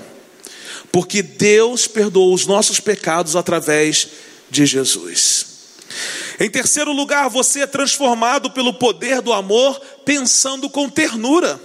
Porque 0.91 1.23
Deus 1.23 1.87
perdoou 1.87 2.31
os 2.31 2.45
nossos 2.45 2.79
pecados 2.79 3.35
através 3.35 4.07
de 4.51 4.67
Jesus. 4.67 5.48
Em 6.39 6.49
terceiro 6.49 6.91
lugar, 6.91 7.29
você 7.29 7.61
é 7.61 7.67
transformado 7.67 8.51
pelo 8.51 8.73
poder 8.73 9.21
do 9.21 9.33
amor, 9.33 9.79
pensando 10.05 10.69
com 10.69 10.89
ternura. 10.89 11.59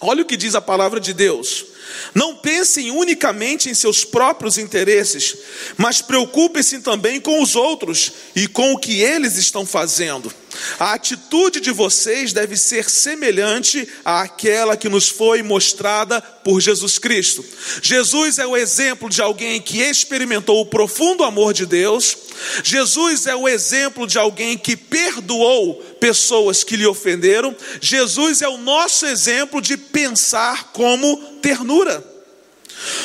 Olha 0.00 0.22
o 0.22 0.26
que 0.26 0.36
diz 0.36 0.54
a 0.54 0.60
palavra 0.60 1.00
de 1.00 1.12
Deus. 1.12 1.73
Não 2.14 2.36
pensem 2.36 2.90
unicamente 2.90 3.68
em 3.68 3.74
seus 3.74 4.04
próprios 4.04 4.58
interesses, 4.58 5.36
mas 5.76 6.00
preocupem-se 6.00 6.80
também 6.80 7.20
com 7.20 7.42
os 7.42 7.56
outros 7.56 8.12
e 8.34 8.46
com 8.46 8.72
o 8.72 8.78
que 8.78 9.00
eles 9.00 9.36
estão 9.36 9.66
fazendo. 9.66 10.32
A 10.78 10.94
atitude 10.94 11.60
de 11.60 11.70
vocês 11.70 12.32
deve 12.32 12.56
ser 12.56 12.88
semelhante 12.88 13.88
àquela 14.04 14.76
que 14.76 14.88
nos 14.88 15.08
foi 15.08 15.42
mostrada 15.42 16.20
por 16.20 16.60
Jesus 16.60 16.98
Cristo. 16.98 17.44
Jesus 17.82 18.38
é 18.38 18.46
o 18.46 18.56
exemplo 18.56 19.08
de 19.08 19.20
alguém 19.20 19.60
que 19.60 19.80
experimentou 19.80 20.60
o 20.60 20.66
profundo 20.66 21.24
amor 21.24 21.52
de 21.52 21.66
Deus. 21.66 22.16
Jesus 22.62 23.26
é 23.26 23.34
o 23.34 23.48
exemplo 23.48 24.06
de 24.06 24.18
alguém 24.18 24.56
que 24.56 24.76
perdoou 24.76 25.76
pessoas 26.00 26.62
que 26.62 26.76
lhe 26.76 26.86
ofenderam. 26.86 27.54
Jesus 27.80 28.42
é 28.42 28.48
o 28.48 28.58
nosso 28.58 29.06
exemplo 29.06 29.60
de 29.60 29.76
pensar 29.76 30.72
como 30.72 31.33
ternura. 31.44 32.02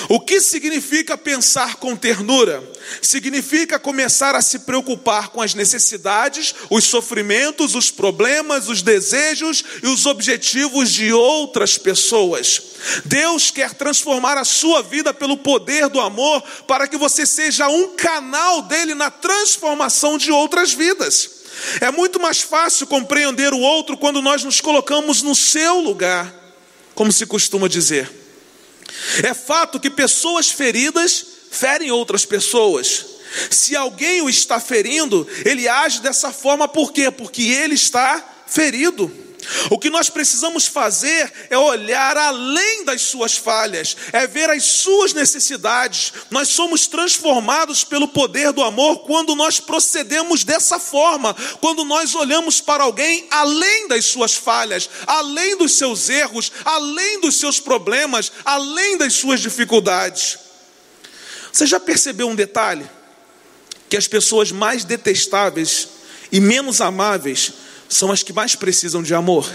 O 0.08 0.20
que 0.20 0.40
significa 0.40 1.18
pensar 1.18 1.76
com 1.76 1.96
ternura? 1.96 2.64
Significa 3.02 3.78
começar 3.78 4.34
a 4.34 4.42
se 4.42 4.60
preocupar 4.60 5.28
com 5.28 5.42
as 5.42 5.54
necessidades, 5.54 6.56
os 6.70 6.86
sofrimentos, 6.86 7.76
os 7.76 7.92
problemas, 7.92 8.70
os 8.70 8.82
desejos 8.82 9.64
e 9.84 9.88
os 9.88 10.06
objetivos 10.06 10.90
de 10.90 11.12
outras 11.12 11.78
pessoas. 11.78 12.62
Deus 13.06 13.52
quer 13.52 13.74
transformar 13.74 14.38
a 14.38 14.46
sua 14.46 14.82
vida 14.82 15.14
pelo 15.14 15.38
poder 15.38 15.90
do 15.90 16.00
amor 16.00 16.42
para 16.66 16.88
que 16.88 16.98
você 16.98 17.26
seja 17.26 17.68
um 17.68 17.90
canal 17.96 18.62
dele 18.64 18.96
na 18.96 19.12
transformação 19.12 20.18
de 20.18 20.32
outras 20.32 20.72
vidas. 20.72 21.30
É 21.82 21.92
muito 21.92 22.22
mais 22.22 22.40
fácil 22.40 22.88
compreender 22.88 23.54
o 23.54 23.60
outro 23.60 23.98
quando 23.98 24.22
nós 24.22 24.44
nos 24.46 24.62
colocamos 24.62 25.22
no 25.22 25.36
seu 25.36 25.82
lugar, 25.82 26.34
como 26.96 27.12
se 27.12 27.26
costuma 27.26 27.68
dizer. 27.68 28.19
É 29.24 29.34
fato 29.34 29.80
que 29.80 29.90
pessoas 29.90 30.50
feridas 30.50 31.26
ferem 31.52 31.92
outras 31.92 32.26
pessoas. 32.26 33.06
Se 33.50 33.76
alguém 33.76 34.22
o 34.22 34.30
está 34.30 34.60
ferindo, 34.60 35.28
ele 35.46 35.68
age 35.68 36.02
dessa 36.02 36.32
forma 36.32 36.68
por 36.68 36.92
quê? 36.92 37.12
Porque 37.12 37.44
ele 37.44 37.76
está 37.76 38.24
ferido. 38.48 39.29
O 39.70 39.78
que 39.78 39.90
nós 39.90 40.10
precisamos 40.10 40.68
fazer 40.68 41.32
é 41.50 41.58
olhar 41.58 42.18
além 42.18 42.84
das 42.84 43.04
suas 43.04 43.38
falhas, 43.38 43.96
é 44.12 44.28
ver 44.28 44.50
as 44.50 44.64
suas 44.64 45.14
necessidades. 45.14 46.12
Nós 46.30 46.50
somos 46.50 46.88
transformados 46.88 47.84
pelo 47.84 48.08
poder 48.08 48.52
do 48.52 48.64
amor 48.64 49.00
quando 49.00 49.36
nós 49.36 49.60
procedemos 49.60 50.44
dessa 50.44 50.80
forma, 50.80 51.36
quando 51.62 51.84
nós 51.86 52.16
olhamos 52.16 52.60
para 52.60 52.84
alguém 52.84 53.28
além 53.32 53.88
das 53.88 54.06
suas 54.06 54.34
falhas, 54.34 54.90
além 55.08 55.58
dos 55.58 55.74
seus 55.74 56.10
erros, 56.10 56.52
além 56.66 57.22
dos 57.22 57.40
seus 57.40 57.60
problemas, 57.60 58.32
além 58.44 58.98
das 58.98 59.14
suas 59.14 59.40
dificuldades. 59.40 60.38
Você 61.52 61.66
já 61.66 61.80
percebeu 61.80 62.28
um 62.28 62.36
detalhe? 62.36 62.90
Que 63.90 63.98
as 63.98 64.08
pessoas 64.08 64.52
mais 64.52 64.84
detestáveis 64.84 65.88
e 66.32 66.40
menos 66.40 66.80
amáveis 66.80 67.54
são 67.90 68.12
as 68.12 68.24
que 68.24 68.32
mais 68.32 68.56
precisam 68.56 69.04
de 69.04 69.14
amor. 69.14 69.52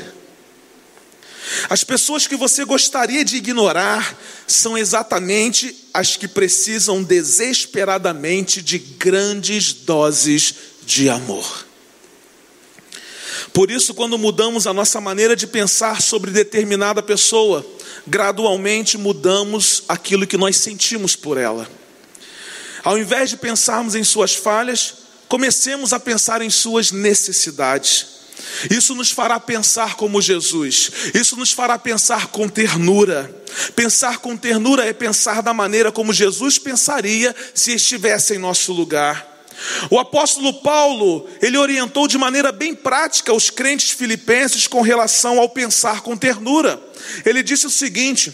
As 1.69 1.85
pessoas 1.85 2.27
que 2.27 2.37
você 2.37 2.65
gostaria 2.65 3.25
de 3.25 3.37
ignorar 3.37 4.19
são 4.47 4.77
exatamente 4.77 5.89
as 5.95 6.17
que 6.17 6.27
precisam 6.27 7.03
desesperadamente 7.03 8.61
de 8.61 8.79
grandes 8.79 9.73
doses 9.73 10.55
de 10.85 11.09
amor. 11.09 11.65
Por 13.53 13.71
isso, 13.71 13.95
quando 13.95 14.19
mudamos 14.19 14.67
a 14.67 14.73
nossa 14.73 15.01
maneira 15.01 15.37
de 15.37 15.47
pensar 15.47 16.03
sobre 16.03 16.31
determinada 16.31 17.03
pessoa, 17.03 17.65
gradualmente 18.07 18.99
mudamos 18.99 19.85
aquilo 19.89 20.27
que 20.27 20.37
nós 20.37 20.57
sentimos 20.57 21.15
por 21.15 21.39
ela. 21.39 21.69
Ao 22.83 22.99
invés 22.99 23.31
de 23.31 23.37
pensarmos 23.37 23.95
em 23.95 24.03
suas 24.03 24.35
falhas, 24.35 24.95
comecemos 25.29 25.93
a 25.93 26.01
pensar 26.01 26.43
em 26.43 26.51
suas 26.51 26.91
necessidades. 26.91 28.14
Isso 28.71 28.95
nos 28.95 29.11
fará 29.11 29.39
pensar 29.39 29.95
como 29.97 30.21
Jesus, 30.21 30.91
isso 31.15 31.37
nos 31.37 31.53
fará 31.53 31.79
pensar 31.79 32.29
com 32.29 32.49
ternura. 32.49 33.35
Pensar 33.77 34.19
com 34.19 34.37
ternura 34.37 34.85
é 34.85 34.93
pensar 34.93 35.41
da 35.43 35.55
maneira 35.55 35.93
como 35.93 36.13
Jesus 36.13 36.59
pensaria 36.59 37.35
se 37.55 37.73
estivesse 37.73 38.35
em 38.35 38.39
nosso 38.39 38.73
lugar. 38.73 39.33
O 39.91 39.99
apóstolo 39.99 40.53
Paulo, 40.55 41.29
ele 41.41 41.57
orientou 41.57 42.09
de 42.09 42.19
maneira 42.19 42.51
bem 42.51 42.75
prática 42.75 43.33
os 43.33 43.51
crentes 43.51 43.91
filipenses 43.91 44.67
com 44.67 44.81
relação 44.81 45.39
ao 45.39 45.49
pensar 45.49 46.01
com 46.01 46.17
ternura. 46.17 46.83
Ele 47.25 47.43
disse 47.43 47.67
o 47.67 47.71
seguinte: 47.71 48.33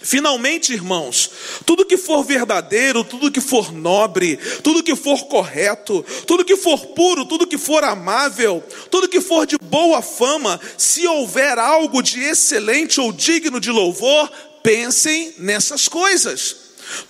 Finalmente, 0.00 0.72
irmãos, 0.72 1.28
tudo 1.66 1.84
que 1.84 1.96
for 1.96 2.22
verdadeiro, 2.22 3.02
tudo 3.02 3.32
que 3.32 3.40
for 3.40 3.72
nobre, 3.72 4.36
tudo 4.62 4.82
que 4.82 4.94
for 4.94 5.24
correto, 5.26 6.04
tudo 6.24 6.44
que 6.44 6.56
for 6.56 6.78
puro, 6.88 7.24
tudo 7.24 7.46
que 7.46 7.58
for 7.58 7.82
amável, 7.82 8.62
tudo 8.90 9.08
que 9.08 9.20
for 9.20 9.44
de 9.44 9.58
boa 9.58 10.00
fama, 10.00 10.60
se 10.76 11.06
houver 11.06 11.58
algo 11.58 12.00
de 12.00 12.20
excelente 12.20 13.00
ou 13.00 13.12
digno 13.12 13.60
de 13.60 13.72
louvor, 13.72 14.30
pensem 14.62 15.34
nessas 15.38 15.88
coisas. 15.88 16.56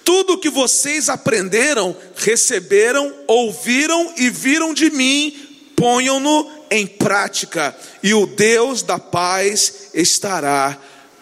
Tudo 0.03 0.39
que 0.39 0.49
vocês 0.49 1.11
aprenderam, 1.11 1.95
receberam, 2.17 3.15
ouviram 3.27 4.15
e 4.17 4.31
viram 4.31 4.73
de 4.73 4.91
mim, 4.91 5.37
ponham-no 5.77 6.51
em 6.71 6.87
prática, 6.87 7.77
e 8.03 8.15
o 8.15 8.27
Deus 8.27 8.83
da 8.83 8.99
paz 8.99 9.91
estará 9.93 10.77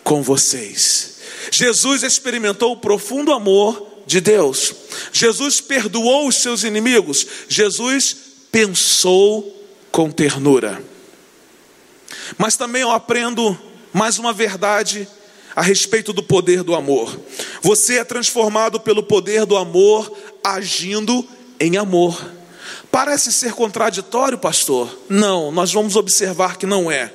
com 0.04 0.22
vocês. 0.22 1.15
Jesus 1.50 2.02
experimentou 2.02 2.72
o 2.72 2.76
profundo 2.76 3.32
amor 3.32 3.86
de 4.06 4.20
Deus. 4.20 4.74
Jesus 5.12 5.60
perdoou 5.60 6.28
os 6.28 6.36
seus 6.36 6.62
inimigos. 6.62 7.26
Jesus 7.48 8.16
pensou 8.50 9.52
com 9.90 10.10
ternura. 10.10 10.82
Mas 12.38 12.56
também 12.56 12.82
eu 12.82 12.90
aprendo 12.90 13.58
mais 13.92 14.18
uma 14.18 14.32
verdade 14.32 15.08
a 15.54 15.62
respeito 15.62 16.12
do 16.12 16.22
poder 16.22 16.62
do 16.62 16.74
amor. 16.74 17.18
Você 17.62 17.98
é 17.98 18.04
transformado 18.04 18.78
pelo 18.78 19.02
poder 19.02 19.46
do 19.46 19.56
amor 19.56 20.12
agindo 20.44 21.26
em 21.58 21.76
amor. 21.76 22.32
Parece 22.90 23.32
ser 23.32 23.52
contraditório, 23.52 24.38
pastor? 24.38 24.96
Não, 25.08 25.50
nós 25.50 25.72
vamos 25.72 25.96
observar 25.96 26.56
que 26.56 26.66
não 26.66 26.90
é. 26.90 27.12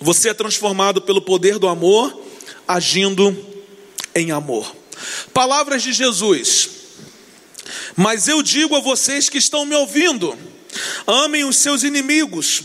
Você 0.00 0.28
é 0.28 0.34
transformado 0.34 1.02
pelo 1.02 1.20
poder 1.20 1.58
do 1.58 1.66
amor, 1.66 2.22
agindo 2.66 3.36
em 4.14 4.30
amor. 4.30 4.74
Palavras 5.32 5.82
de 5.82 5.92
Jesus. 5.92 6.70
Mas 7.96 8.28
eu 8.28 8.42
digo 8.42 8.76
a 8.76 8.80
vocês 8.80 9.28
que 9.28 9.38
estão 9.38 9.64
me 9.64 9.74
ouvindo: 9.74 10.36
amem 11.06 11.44
os 11.44 11.56
seus 11.56 11.82
inimigos, 11.82 12.62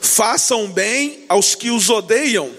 façam 0.00 0.70
bem 0.70 1.24
aos 1.28 1.54
que 1.54 1.70
os 1.70 1.90
odeiam, 1.90 2.50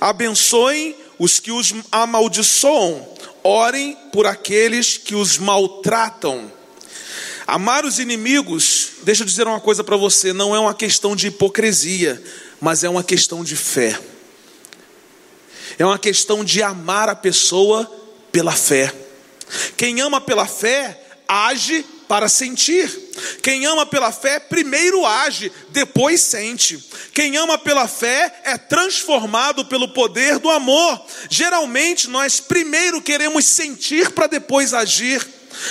abençoem 0.00 0.94
os 1.18 1.40
que 1.40 1.50
os 1.50 1.72
amaldiçoam, 1.90 3.08
orem 3.42 3.96
por 4.12 4.26
aqueles 4.26 4.96
que 4.98 5.14
os 5.14 5.38
maltratam. 5.38 6.50
Amar 7.46 7.84
os 7.84 7.98
inimigos, 7.98 8.90
deixa 9.02 9.22
eu 9.22 9.26
dizer 9.26 9.46
uma 9.46 9.60
coisa 9.60 9.82
para 9.82 9.96
você, 9.96 10.32
não 10.32 10.54
é 10.54 10.58
uma 10.58 10.74
questão 10.74 11.16
de 11.16 11.28
hipocrisia, 11.28 12.22
mas 12.60 12.84
é 12.84 12.88
uma 12.88 13.02
questão 13.02 13.42
de 13.42 13.56
fé. 13.56 13.98
É 15.78 15.84
uma 15.84 15.98
questão 15.98 16.44
de 16.44 16.62
amar 16.62 17.08
a 17.08 17.14
pessoa 17.14 17.90
pela 18.30 18.52
fé. 18.52 18.92
Quem 19.76 20.00
ama 20.00 20.20
pela 20.20 20.46
fé, 20.46 21.00
age 21.26 21.84
para 22.06 22.28
sentir. 22.28 22.90
Quem 23.42 23.64
ama 23.66 23.86
pela 23.86 24.12
fé, 24.12 24.38
primeiro 24.38 25.04
age, 25.04 25.50
depois 25.70 26.20
sente. 26.20 26.78
Quem 27.12 27.36
ama 27.36 27.58
pela 27.58 27.88
fé 27.88 28.42
é 28.44 28.56
transformado 28.56 29.64
pelo 29.64 29.88
poder 29.88 30.38
do 30.38 30.50
amor. 30.50 31.04
Geralmente 31.30 32.08
nós 32.08 32.38
primeiro 32.38 33.00
queremos 33.00 33.46
sentir 33.46 34.10
para 34.10 34.26
depois 34.26 34.74
agir. 34.74 35.26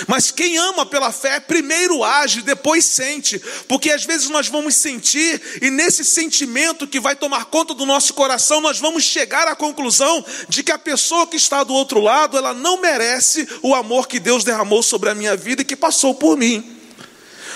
Mas 0.07 0.31
quem 0.31 0.57
ama 0.57 0.85
pela 0.85 1.11
fé, 1.11 1.39
primeiro 1.39 2.03
age, 2.03 2.41
depois 2.41 2.85
sente, 2.85 3.39
porque 3.67 3.91
às 3.91 4.03
vezes 4.03 4.29
nós 4.29 4.47
vamos 4.47 4.75
sentir, 4.75 5.41
e 5.61 5.69
nesse 5.69 6.03
sentimento 6.03 6.87
que 6.87 6.99
vai 6.99 7.15
tomar 7.15 7.45
conta 7.45 7.73
do 7.73 7.85
nosso 7.85 8.13
coração, 8.13 8.61
nós 8.61 8.79
vamos 8.79 9.03
chegar 9.03 9.47
à 9.47 9.55
conclusão 9.55 10.23
de 10.47 10.63
que 10.63 10.71
a 10.71 10.79
pessoa 10.79 11.27
que 11.27 11.37
está 11.37 11.63
do 11.63 11.73
outro 11.73 11.99
lado, 11.99 12.37
ela 12.37 12.53
não 12.53 12.81
merece 12.81 13.47
o 13.61 13.73
amor 13.75 14.07
que 14.07 14.19
Deus 14.19 14.43
derramou 14.43 14.83
sobre 14.83 15.09
a 15.09 15.15
minha 15.15 15.35
vida 15.35 15.61
e 15.61 15.65
que 15.65 15.75
passou 15.75 16.13
por 16.15 16.37
mim. 16.37 16.77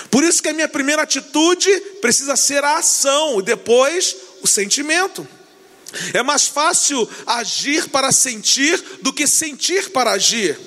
Por 0.10 0.24
isso 0.24 0.42
que 0.42 0.50
a 0.50 0.54
minha 0.54 0.68
primeira 0.68 1.02
atitude 1.02 1.70
precisa 2.02 2.36
ser 2.36 2.64
a 2.64 2.78
ação, 2.78 3.40
e 3.40 3.44
depois 3.44 4.16
o 4.42 4.48
sentimento. 4.48 5.28
É 6.14 6.22
mais 6.22 6.48
fácil 6.48 7.08
agir 7.26 7.90
para 7.90 8.12
sentir 8.12 8.82
do 9.02 9.14
que 9.14 9.28
sentir 9.28 9.92
para 9.92 10.12
agir. 10.12 10.60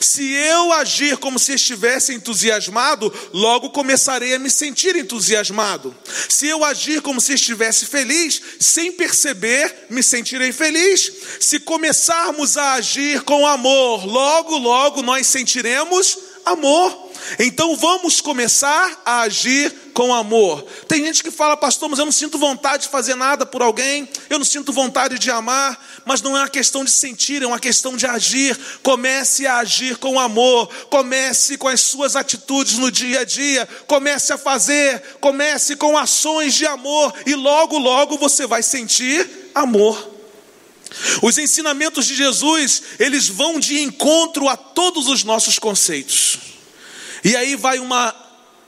Se 0.00 0.32
eu 0.32 0.72
agir 0.72 1.16
como 1.16 1.38
se 1.38 1.54
estivesse 1.54 2.12
entusiasmado, 2.14 3.12
logo 3.32 3.70
começarei 3.70 4.34
a 4.34 4.38
me 4.38 4.50
sentir 4.50 4.96
entusiasmado. 4.96 5.94
Se 6.28 6.46
eu 6.46 6.64
agir 6.64 7.00
como 7.00 7.20
se 7.20 7.34
estivesse 7.34 7.86
feliz, 7.86 8.40
sem 8.58 8.92
perceber, 8.92 9.86
me 9.90 10.02
sentirei 10.02 10.52
feliz. 10.52 11.12
Se 11.40 11.60
começarmos 11.60 12.56
a 12.56 12.74
agir 12.74 13.22
com 13.22 13.46
amor, 13.46 14.06
logo, 14.06 14.56
logo 14.56 15.02
nós 15.02 15.26
sentiremos 15.26 16.18
amor. 16.44 17.03
Então 17.38 17.76
vamos 17.76 18.20
começar 18.20 19.02
a 19.04 19.22
agir 19.22 19.72
com 19.94 20.12
amor. 20.12 20.62
Tem 20.88 21.04
gente 21.04 21.22
que 21.22 21.30
fala, 21.30 21.56
pastor, 21.56 21.88
mas 21.88 21.98
eu 21.98 22.04
não 22.04 22.12
sinto 22.12 22.36
vontade 22.36 22.84
de 22.84 22.88
fazer 22.88 23.14
nada 23.14 23.46
por 23.46 23.62
alguém, 23.62 24.08
eu 24.28 24.38
não 24.38 24.44
sinto 24.44 24.72
vontade 24.72 25.18
de 25.18 25.30
amar, 25.30 25.80
mas 26.04 26.20
não 26.20 26.36
é 26.36 26.40
uma 26.40 26.48
questão 26.48 26.84
de 26.84 26.90
sentir, 26.90 27.42
é 27.42 27.46
uma 27.46 27.60
questão 27.60 27.96
de 27.96 28.06
agir. 28.06 28.58
Comece 28.82 29.46
a 29.46 29.58
agir 29.58 29.96
com 29.96 30.18
amor, 30.18 30.68
comece 30.90 31.56
com 31.56 31.68
as 31.68 31.80
suas 31.80 32.16
atitudes 32.16 32.76
no 32.76 32.90
dia 32.90 33.20
a 33.20 33.24
dia, 33.24 33.68
comece 33.86 34.32
a 34.32 34.38
fazer, 34.38 35.00
comece 35.20 35.76
com 35.76 35.96
ações 35.96 36.54
de 36.54 36.66
amor, 36.66 37.14
e 37.24 37.34
logo, 37.34 37.78
logo 37.78 38.18
você 38.18 38.46
vai 38.46 38.62
sentir 38.62 39.50
amor. 39.54 40.12
Os 41.22 41.38
ensinamentos 41.38 42.06
de 42.06 42.14
Jesus, 42.14 42.82
eles 42.98 43.28
vão 43.28 43.58
de 43.58 43.80
encontro 43.80 44.48
a 44.48 44.56
todos 44.56 45.08
os 45.08 45.24
nossos 45.24 45.58
conceitos. 45.58 46.53
E 47.24 47.34
aí 47.34 47.56
vai 47.56 47.78
uma 47.78 48.14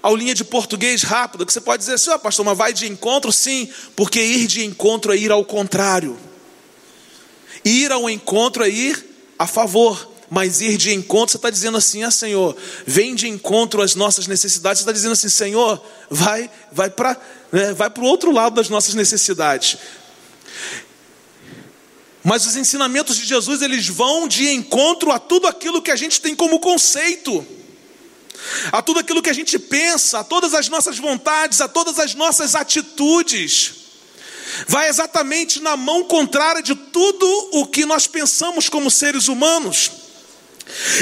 aulinha 0.03 0.35
de 0.35 0.45
português 0.45 1.03
rápida, 1.03 1.45
que 1.45 1.53
você 1.53 1.61
pode 1.61 1.81
dizer 1.81 1.95
assim, 1.95 2.11
oh, 2.11 2.19
pastor, 2.19 2.45
mas 2.47 2.57
vai 2.57 2.73
de 2.73 2.87
encontro? 2.87 3.31
Sim, 3.31 3.69
porque 3.95 4.19
ir 4.21 4.47
de 4.47 4.65
encontro 4.65 5.13
é 5.13 5.17
ir 5.17 5.31
ao 5.31 5.45
contrário. 5.45 6.19
Ir 7.63 7.93
ao 7.93 8.09
encontro 8.09 8.65
é 8.65 8.69
ir 8.69 9.05
a 9.39 9.47
favor. 9.47 10.13
Mas 10.29 10.61
ir 10.61 10.77
de 10.77 10.93
encontro, 10.93 11.33
você 11.33 11.37
está 11.37 11.51
dizendo 11.51 11.79
assim, 11.79 12.03
ah 12.03 12.11
Senhor, 12.11 12.57
vem 12.85 13.15
de 13.15 13.29
encontro 13.29 13.81
às 13.81 13.95
nossas 13.95 14.27
necessidades, 14.27 14.81
você 14.81 14.83
está 14.83 14.93
dizendo 14.93 15.13
assim, 15.13 15.29
Senhor, 15.29 15.81
vai, 16.11 16.51
vai 16.73 16.91
para 16.91 17.17
né, 17.53 17.73
o 17.99 18.03
outro 18.03 18.33
lado 18.33 18.57
das 18.57 18.69
nossas 18.69 18.95
necessidades. 18.95 19.79
Mas 22.25 22.45
os 22.45 22.57
ensinamentos 22.57 23.17
de 23.17 23.25
Jesus, 23.25 23.63
eles 23.63 23.87
vão 23.87 24.27
de 24.27 24.49
encontro 24.51 25.13
a 25.13 25.19
tudo 25.21 25.47
aquilo 25.47 25.81
que 25.81 25.93
a 25.93 25.97
gente 25.97 26.21
tem 26.21 26.35
como 26.35 26.59
conceito 26.59 27.47
a 28.73 28.83
tudo 28.83 29.01
aquilo 29.01 29.23
que 29.23 29.31
a 29.31 29.35
gente 29.35 29.59
pensa, 29.59 30.21
a 30.21 30.25
todas 30.25 30.55
as 30.55 30.69
nossas 30.69 30.99
vontades, 30.99 31.61
a 31.61 31.69
todas 31.69 31.99
as 31.99 32.15
nossas 32.15 32.55
atitudes. 32.55 33.75
Vai 34.67 34.89
exatamente 34.89 35.61
na 35.61 35.77
mão 35.77 36.05
contrária 36.05 36.63
de 36.63 36.75
tudo 36.75 37.27
o 37.53 37.67
que 37.67 37.85
nós 37.85 38.07
pensamos 38.07 38.69
como 38.69 38.91
seres 38.91 39.29
humanos. 39.29 39.91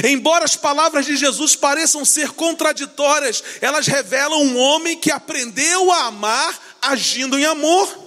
Embora 0.05 0.45
as 0.45 0.57
palavras 0.57 1.07
de 1.07 1.17
Jesus 1.17 1.57
pareçam 1.57 2.05
ser 2.05 2.31
contraditórias, 2.31 3.43
elas 3.61 3.87
revelam 3.87 4.43
um 4.43 4.59
homem 4.59 4.97
que 4.97 5.11
aprendeu 5.11 5.91
a 5.91 6.07
amar 6.07 6.77
agindo 6.83 7.39
em 7.39 7.45
amor. 7.45 8.05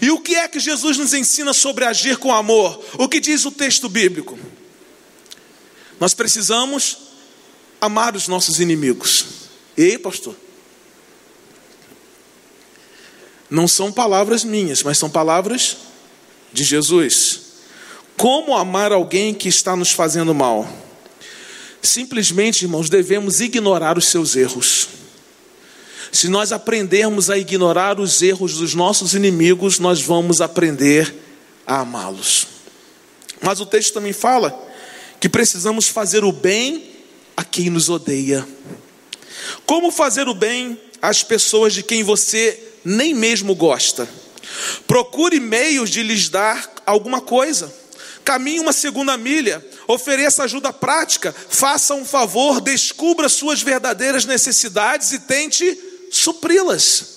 E 0.00 0.10
o 0.10 0.20
que 0.20 0.34
é 0.36 0.48
que 0.48 0.60
Jesus 0.60 0.96
nos 0.96 1.14
ensina 1.14 1.52
sobre 1.52 1.84
agir 1.84 2.16
com 2.16 2.32
amor? 2.32 2.84
O 2.94 3.08
que 3.08 3.20
diz 3.20 3.44
o 3.44 3.50
texto 3.50 3.88
bíblico? 3.88 4.38
Nós 6.00 6.14
precisamos 6.14 7.03
amar 7.84 8.16
os 8.16 8.28
nossos 8.28 8.60
inimigos. 8.60 9.26
Ei, 9.76 9.98
pastor. 9.98 10.36
Não 13.50 13.68
são 13.68 13.92
palavras 13.92 14.44
minhas, 14.44 14.82
mas 14.82 14.98
são 14.98 15.10
palavras 15.10 15.76
de 16.52 16.64
Jesus. 16.64 17.40
Como 18.16 18.56
amar 18.56 18.92
alguém 18.92 19.34
que 19.34 19.48
está 19.48 19.76
nos 19.76 19.90
fazendo 19.90 20.34
mal? 20.34 20.68
Simplesmente, 21.82 22.64
irmãos, 22.64 22.88
devemos 22.88 23.40
ignorar 23.40 23.98
os 23.98 24.06
seus 24.06 24.34
erros. 24.36 24.88
Se 26.10 26.28
nós 26.28 26.52
aprendermos 26.52 27.28
a 27.28 27.36
ignorar 27.36 27.98
os 27.98 28.22
erros 28.22 28.54
dos 28.54 28.74
nossos 28.74 29.14
inimigos, 29.14 29.78
nós 29.78 30.00
vamos 30.00 30.40
aprender 30.40 31.12
a 31.66 31.80
amá-los. 31.80 32.46
Mas 33.42 33.60
o 33.60 33.66
texto 33.66 33.92
também 33.92 34.12
fala 34.12 34.56
que 35.20 35.28
precisamos 35.28 35.88
fazer 35.88 36.24
o 36.24 36.32
bem 36.32 36.93
a 37.36 37.44
quem 37.44 37.70
nos 37.70 37.88
odeia. 37.88 38.46
Como 39.66 39.90
fazer 39.90 40.28
o 40.28 40.34
bem 40.34 40.80
às 41.00 41.22
pessoas 41.22 41.74
de 41.74 41.82
quem 41.82 42.02
você 42.02 42.58
nem 42.84 43.14
mesmo 43.14 43.54
gosta. 43.54 44.08
Procure 44.86 45.40
meios 45.40 45.90
de 45.90 46.02
lhes 46.02 46.28
dar 46.28 46.70
alguma 46.86 47.20
coisa. 47.20 47.72
Caminhe 48.24 48.60
uma 48.60 48.72
segunda 48.72 49.16
milha, 49.16 49.64
ofereça 49.86 50.44
ajuda 50.44 50.72
prática, 50.72 51.34
faça 51.48 51.94
um 51.94 52.04
favor, 52.04 52.60
descubra 52.60 53.28
suas 53.28 53.60
verdadeiras 53.60 54.24
necessidades 54.24 55.12
e 55.12 55.18
tente 55.18 55.78
supri-las. 56.10 57.12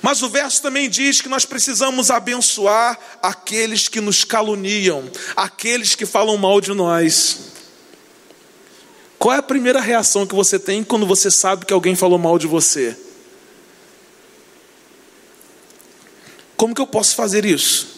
Mas 0.00 0.22
o 0.22 0.28
verso 0.28 0.62
também 0.62 0.88
diz 0.88 1.20
que 1.20 1.28
nós 1.28 1.44
precisamos 1.44 2.10
abençoar 2.10 2.98
aqueles 3.20 3.88
que 3.88 4.00
nos 4.00 4.24
caluniam, 4.24 5.10
aqueles 5.36 5.94
que 5.94 6.06
falam 6.06 6.36
mal 6.36 6.60
de 6.60 6.72
nós. 6.72 7.53
Qual 9.24 9.34
é 9.34 9.38
a 9.38 9.42
primeira 9.42 9.80
reação 9.80 10.26
que 10.26 10.34
você 10.34 10.58
tem 10.58 10.84
quando 10.84 11.06
você 11.06 11.30
sabe 11.30 11.64
que 11.64 11.72
alguém 11.72 11.96
falou 11.96 12.18
mal 12.18 12.38
de 12.38 12.46
você? 12.46 12.94
Como 16.58 16.74
que 16.74 16.80
eu 16.82 16.86
posso 16.86 17.14
fazer 17.14 17.46
isso? 17.46 17.88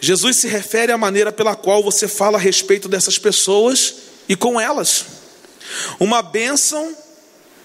Jesus 0.00 0.38
se 0.38 0.48
refere 0.48 0.90
à 0.90 0.98
maneira 0.98 1.30
pela 1.30 1.54
qual 1.54 1.80
você 1.80 2.08
fala 2.08 2.38
a 2.38 2.40
respeito 2.40 2.88
dessas 2.88 3.20
pessoas 3.20 3.94
e 4.28 4.34
com 4.34 4.60
elas. 4.60 5.04
Uma 6.00 6.22
bênção 6.22 6.92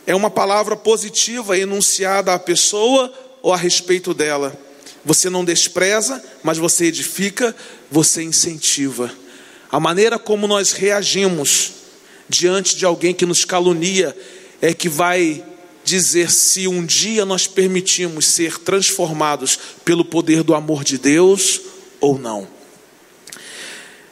é 0.06 0.14
uma 0.14 0.30
palavra 0.30 0.76
positiva 0.76 1.58
enunciada 1.58 2.32
à 2.32 2.38
pessoa 2.38 3.12
ou 3.42 3.54
a 3.54 3.58
respeito 3.58 4.14
dela. 4.14 4.56
Você 5.04 5.32
não 5.32 5.44
despreza, 5.44 6.24
mas 6.44 6.60
você 6.60 6.86
edifica, 6.86 7.56
você 7.90 8.22
incentiva. 8.22 9.12
A 9.72 9.80
maneira 9.80 10.20
como 10.20 10.46
nós 10.46 10.74
reagimos 10.74 11.85
diante 12.28 12.76
de 12.76 12.86
alguém 12.86 13.14
que 13.14 13.26
nos 13.26 13.46
calunia 13.46 14.16
é 14.62 14.74
que 14.74 14.90
vai 14.90 15.44
dizer 15.84 16.32
se 16.32 16.68
um 16.68 16.84
dia 16.86 17.26
nós 17.26 17.46
permitimos 17.46 18.26
ser 18.26 18.58
transformados 18.58 19.60
pelo 19.86 20.04
poder 20.04 20.44
do 20.44 20.56
amor 20.56 20.84
de 20.84 20.98
Deus 20.98 21.62
ou 22.02 22.18
não. 22.18 22.48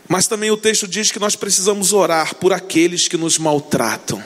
Mas 0.07 0.27
também 0.27 0.51
o 0.51 0.57
texto 0.57 0.87
diz 0.87 1.11
que 1.11 1.19
nós 1.19 1.35
precisamos 1.35 1.91
orar 1.91 2.35
por 2.35 2.53
aqueles 2.53 3.07
que 3.07 3.17
nos 3.17 3.37
maltratam. 3.39 4.23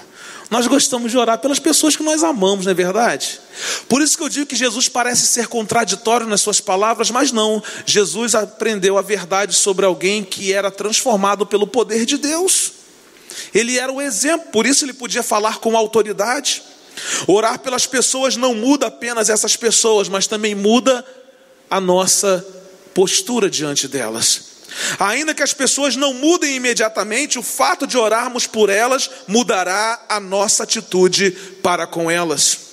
Nós 0.49 0.65
gostamos 0.65 1.11
de 1.11 1.17
orar 1.17 1.39
pelas 1.39 1.59
pessoas 1.59 1.95
que 1.95 2.03
nós 2.03 2.23
amamos, 2.23 2.65
não 2.65 2.71
é 2.71 2.75
verdade? 2.75 3.39
Por 3.87 4.01
isso 4.01 4.17
que 4.17 4.23
eu 4.23 4.29
digo 4.29 4.45
que 4.45 4.55
Jesus 4.55 4.87
parece 4.87 5.27
ser 5.27 5.47
contraditório 5.47 6.25
nas 6.25 6.41
suas 6.41 6.61
palavras, 6.61 7.11
mas 7.11 7.33
não. 7.33 7.61
Jesus 7.85 8.33
aprendeu 8.33 8.97
a 8.97 9.01
verdade 9.01 9.53
sobre 9.53 9.85
alguém 9.85 10.23
que 10.23 10.53
era 10.53 10.71
transformado 10.71 11.45
pelo 11.45 11.67
poder 11.67 12.05
de 12.05 12.17
Deus. 12.17 12.76
Ele 13.53 13.77
era 13.77 13.91
o 13.91 14.01
exemplo, 14.01 14.51
por 14.51 14.65
isso 14.65 14.85
ele 14.85 14.93
podia 14.93 15.23
falar 15.23 15.59
com 15.59 15.77
autoridade. 15.77 16.63
Orar 17.27 17.59
pelas 17.59 17.85
pessoas 17.85 18.35
não 18.35 18.55
muda 18.55 18.87
apenas 18.87 19.29
essas 19.29 19.55
pessoas, 19.55 20.09
mas 20.09 20.27
também 20.27 20.55
muda 20.55 21.05
a 21.69 21.79
nossa 21.79 22.45
postura 22.93 23.49
diante 23.49 23.87
delas. 23.87 24.57
Ainda 24.99 25.33
que 25.33 25.43
as 25.43 25.53
pessoas 25.53 25.95
não 25.95 26.13
mudem 26.13 26.55
imediatamente, 26.55 27.39
o 27.39 27.43
fato 27.43 27.87
de 27.87 27.97
orarmos 27.97 28.45
por 28.45 28.69
elas 28.69 29.09
mudará 29.27 30.05
a 30.09 30.19
nossa 30.19 30.63
atitude 30.63 31.31
para 31.61 31.87
com 31.87 32.09
elas. 32.09 32.67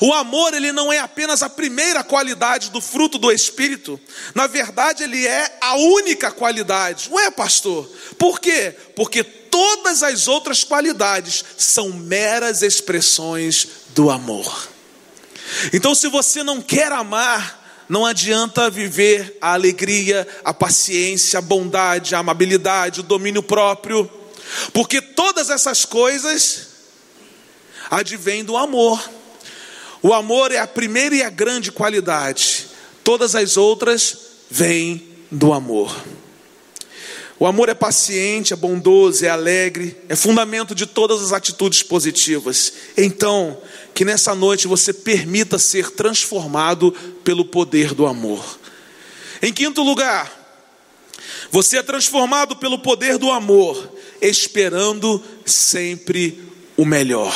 O 0.00 0.12
amor, 0.12 0.52
ele 0.54 0.72
não 0.72 0.92
é 0.92 0.98
apenas 0.98 1.42
a 1.42 1.48
primeira 1.48 2.02
qualidade 2.02 2.70
do 2.70 2.80
fruto 2.80 3.18
do 3.18 3.30
Espírito, 3.30 4.00
na 4.34 4.46
verdade, 4.46 5.04
ele 5.04 5.26
é 5.26 5.58
a 5.60 5.76
única 5.76 6.30
qualidade. 6.30 7.08
Ué, 7.10 7.30
pastor, 7.30 7.88
por 8.18 8.40
quê? 8.40 8.74
Porque 8.96 9.22
todas 9.50 10.02
as 10.02 10.28
outras 10.28 10.64
qualidades 10.64 11.44
são 11.56 11.90
meras 11.90 12.62
expressões 12.62 13.66
do 13.94 14.10
amor. 14.10 14.68
Então, 15.72 15.94
se 15.94 16.08
você 16.08 16.42
não 16.42 16.60
quer 16.62 16.92
amar, 16.92 17.84
não 17.88 18.06
adianta 18.06 18.70
viver 18.70 19.36
a 19.40 19.52
alegria, 19.52 20.26
a 20.44 20.54
paciência, 20.54 21.38
a 21.38 21.42
bondade, 21.42 22.14
a 22.14 22.18
amabilidade, 22.18 23.00
o 23.00 23.02
domínio 23.02 23.42
próprio, 23.42 24.08
porque 24.72 25.00
todas 25.00 25.50
essas 25.50 25.84
coisas 25.84 26.68
advêm 27.90 28.44
do 28.44 28.56
amor. 28.56 29.02
O 30.02 30.14
amor 30.14 30.52
é 30.52 30.58
a 30.58 30.66
primeira 30.66 31.16
e 31.16 31.22
a 31.22 31.28
grande 31.28 31.72
qualidade, 31.72 32.68
todas 33.02 33.34
as 33.34 33.56
outras 33.56 34.16
vêm 34.48 35.08
do 35.30 35.52
amor. 35.52 35.94
O 37.40 37.46
amor 37.46 37.70
é 37.70 37.74
paciente, 37.74 38.52
é 38.52 38.56
bondoso, 38.56 39.24
é 39.24 39.30
alegre, 39.30 39.96
é 40.10 40.14
fundamento 40.14 40.74
de 40.74 40.84
todas 40.84 41.22
as 41.22 41.32
atitudes 41.32 41.82
positivas. 41.82 42.70
Então, 42.98 43.56
que 43.94 44.04
nessa 44.04 44.34
noite 44.34 44.68
você 44.68 44.92
permita 44.92 45.58
ser 45.58 45.90
transformado 45.92 46.92
pelo 47.24 47.46
poder 47.46 47.94
do 47.94 48.06
amor. 48.06 48.44
Em 49.40 49.54
quinto 49.54 49.82
lugar, 49.82 50.30
você 51.50 51.78
é 51.78 51.82
transformado 51.82 52.56
pelo 52.56 52.78
poder 52.78 53.16
do 53.16 53.30
amor, 53.30 53.90
esperando 54.20 55.24
sempre 55.46 56.42
o 56.76 56.84
melhor. 56.84 57.34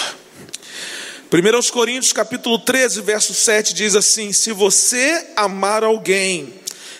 1 1.33 1.73
Coríntios 1.73 2.13
capítulo 2.13 2.59
13, 2.59 3.01
verso 3.01 3.33
7 3.33 3.73
diz 3.73 3.97
assim: 3.97 4.35
Se 4.35 4.53
você 4.53 5.29
amar 5.35 5.83
alguém, 5.83 6.53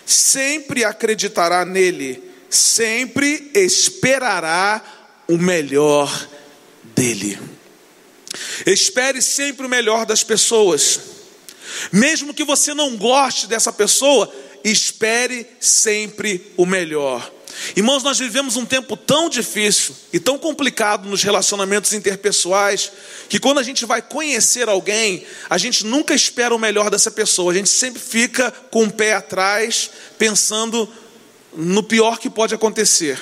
sempre 0.07 0.83
acreditará 0.83 1.63
nele 1.63 2.24
sempre 2.55 3.51
esperará 3.53 4.81
o 5.27 5.37
melhor 5.37 6.27
dele. 6.95 7.37
Espere 8.65 9.21
sempre 9.21 9.65
o 9.65 9.69
melhor 9.69 10.05
das 10.05 10.23
pessoas. 10.23 10.99
Mesmo 11.91 12.33
que 12.33 12.43
você 12.43 12.73
não 12.73 12.95
goste 12.95 13.47
dessa 13.47 13.71
pessoa, 13.71 14.33
espere 14.63 15.45
sempre 15.59 16.51
o 16.57 16.65
melhor. 16.65 17.31
Irmãos, 17.75 18.03
nós 18.03 18.19
vivemos 18.19 18.57
um 18.57 18.65
tempo 18.65 18.97
tão 18.97 19.29
difícil 19.29 19.95
e 20.11 20.19
tão 20.19 20.37
complicado 20.37 21.07
nos 21.07 21.23
relacionamentos 21.23 21.93
interpessoais, 21.93 22.91
que 23.29 23.39
quando 23.39 23.59
a 23.59 23.63
gente 23.63 23.85
vai 23.85 24.01
conhecer 24.01 24.67
alguém, 24.67 25.25
a 25.49 25.57
gente 25.57 25.85
nunca 25.85 26.13
espera 26.13 26.53
o 26.53 26.59
melhor 26.59 26.89
dessa 26.89 27.09
pessoa, 27.09 27.51
a 27.51 27.55
gente 27.55 27.69
sempre 27.69 28.01
fica 28.01 28.51
com 28.69 28.83
o 28.83 28.91
pé 28.91 29.13
atrás, 29.13 29.89
pensando 30.17 30.91
no 31.55 31.83
pior 31.83 32.19
que 32.19 32.29
pode 32.29 32.53
acontecer. 32.53 33.19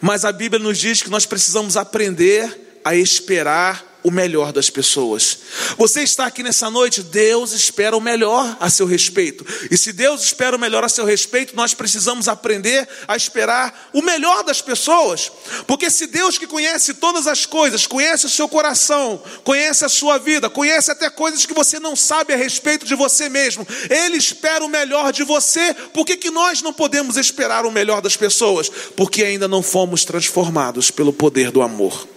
Mas 0.00 0.24
a 0.24 0.32
Bíblia 0.32 0.62
nos 0.62 0.78
diz 0.78 1.02
que 1.02 1.10
nós 1.10 1.24
precisamos 1.24 1.76
aprender 1.76 2.80
a 2.84 2.94
esperar 2.94 3.93
o 4.04 4.10
melhor 4.10 4.52
das 4.52 4.68
pessoas. 4.68 5.38
Você 5.78 6.02
está 6.02 6.26
aqui 6.26 6.42
nessa 6.42 6.68
noite, 6.68 7.02
Deus 7.02 7.52
espera 7.52 7.96
o 7.96 8.00
melhor 8.00 8.54
a 8.60 8.68
seu 8.68 8.84
respeito. 8.86 9.46
E 9.70 9.78
se 9.78 9.94
Deus 9.94 10.22
espera 10.22 10.54
o 10.54 10.58
melhor 10.58 10.84
a 10.84 10.90
seu 10.90 11.06
respeito, 11.06 11.56
nós 11.56 11.72
precisamos 11.72 12.28
aprender 12.28 12.86
a 13.08 13.16
esperar 13.16 13.88
o 13.94 14.02
melhor 14.02 14.44
das 14.44 14.60
pessoas. 14.60 15.32
Porque 15.66 15.90
se 15.90 16.06
Deus 16.06 16.36
que 16.36 16.46
conhece 16.46 16.92
todas 16.92 17.26
as 17.26 17.46
coisas, 17.46 17.86
conhece 17.86 18.26
o 18.26 18.30
seu 18.30 18.46
coração, 18.46 19.22
conhece 19.42 19.86
a 19.86 19.88
sua 19.88 20.18
vida, 20.18 20.50
conhece 20.50 20.90
até 20.90 21.08
coisas 21.08 21.46
que 21.46 21.54
você 21.54 21.80
não 21.80 21.96
sabe 21.96 22.34
a 22.34 22.36
respeito 22.36 22.84
de 22.84 22.94
você 22.94 23.30
mesmo, 23.30 23.66
Ele 23.88 24.18
espera 24.18 24.62
o 24.62 24.68
melhor 24.68 25.14
de 25.14 25.24
você, 25.24 25.72
por 25.94 26.04
que, 26.04 26.18
que 26.18 26.30
nós 26.30 26.60
não 26.60 26.74
podemos 26.74 27.16
esperar 27.16 27.64
o 27.64 27.72
melhor 27.72 28.02
das 28.02 28.18
pessoas? 28.18 28.68
Porque 28.94 29.24
ainda 29.24 29.48
não 29.48 29.62
fomos 29.62 30.04
transformados 30.04 30.90
pelo 30.90 31.12
poder 31.12 31.50
do 31.50 31.62
amor. 31.62 32.13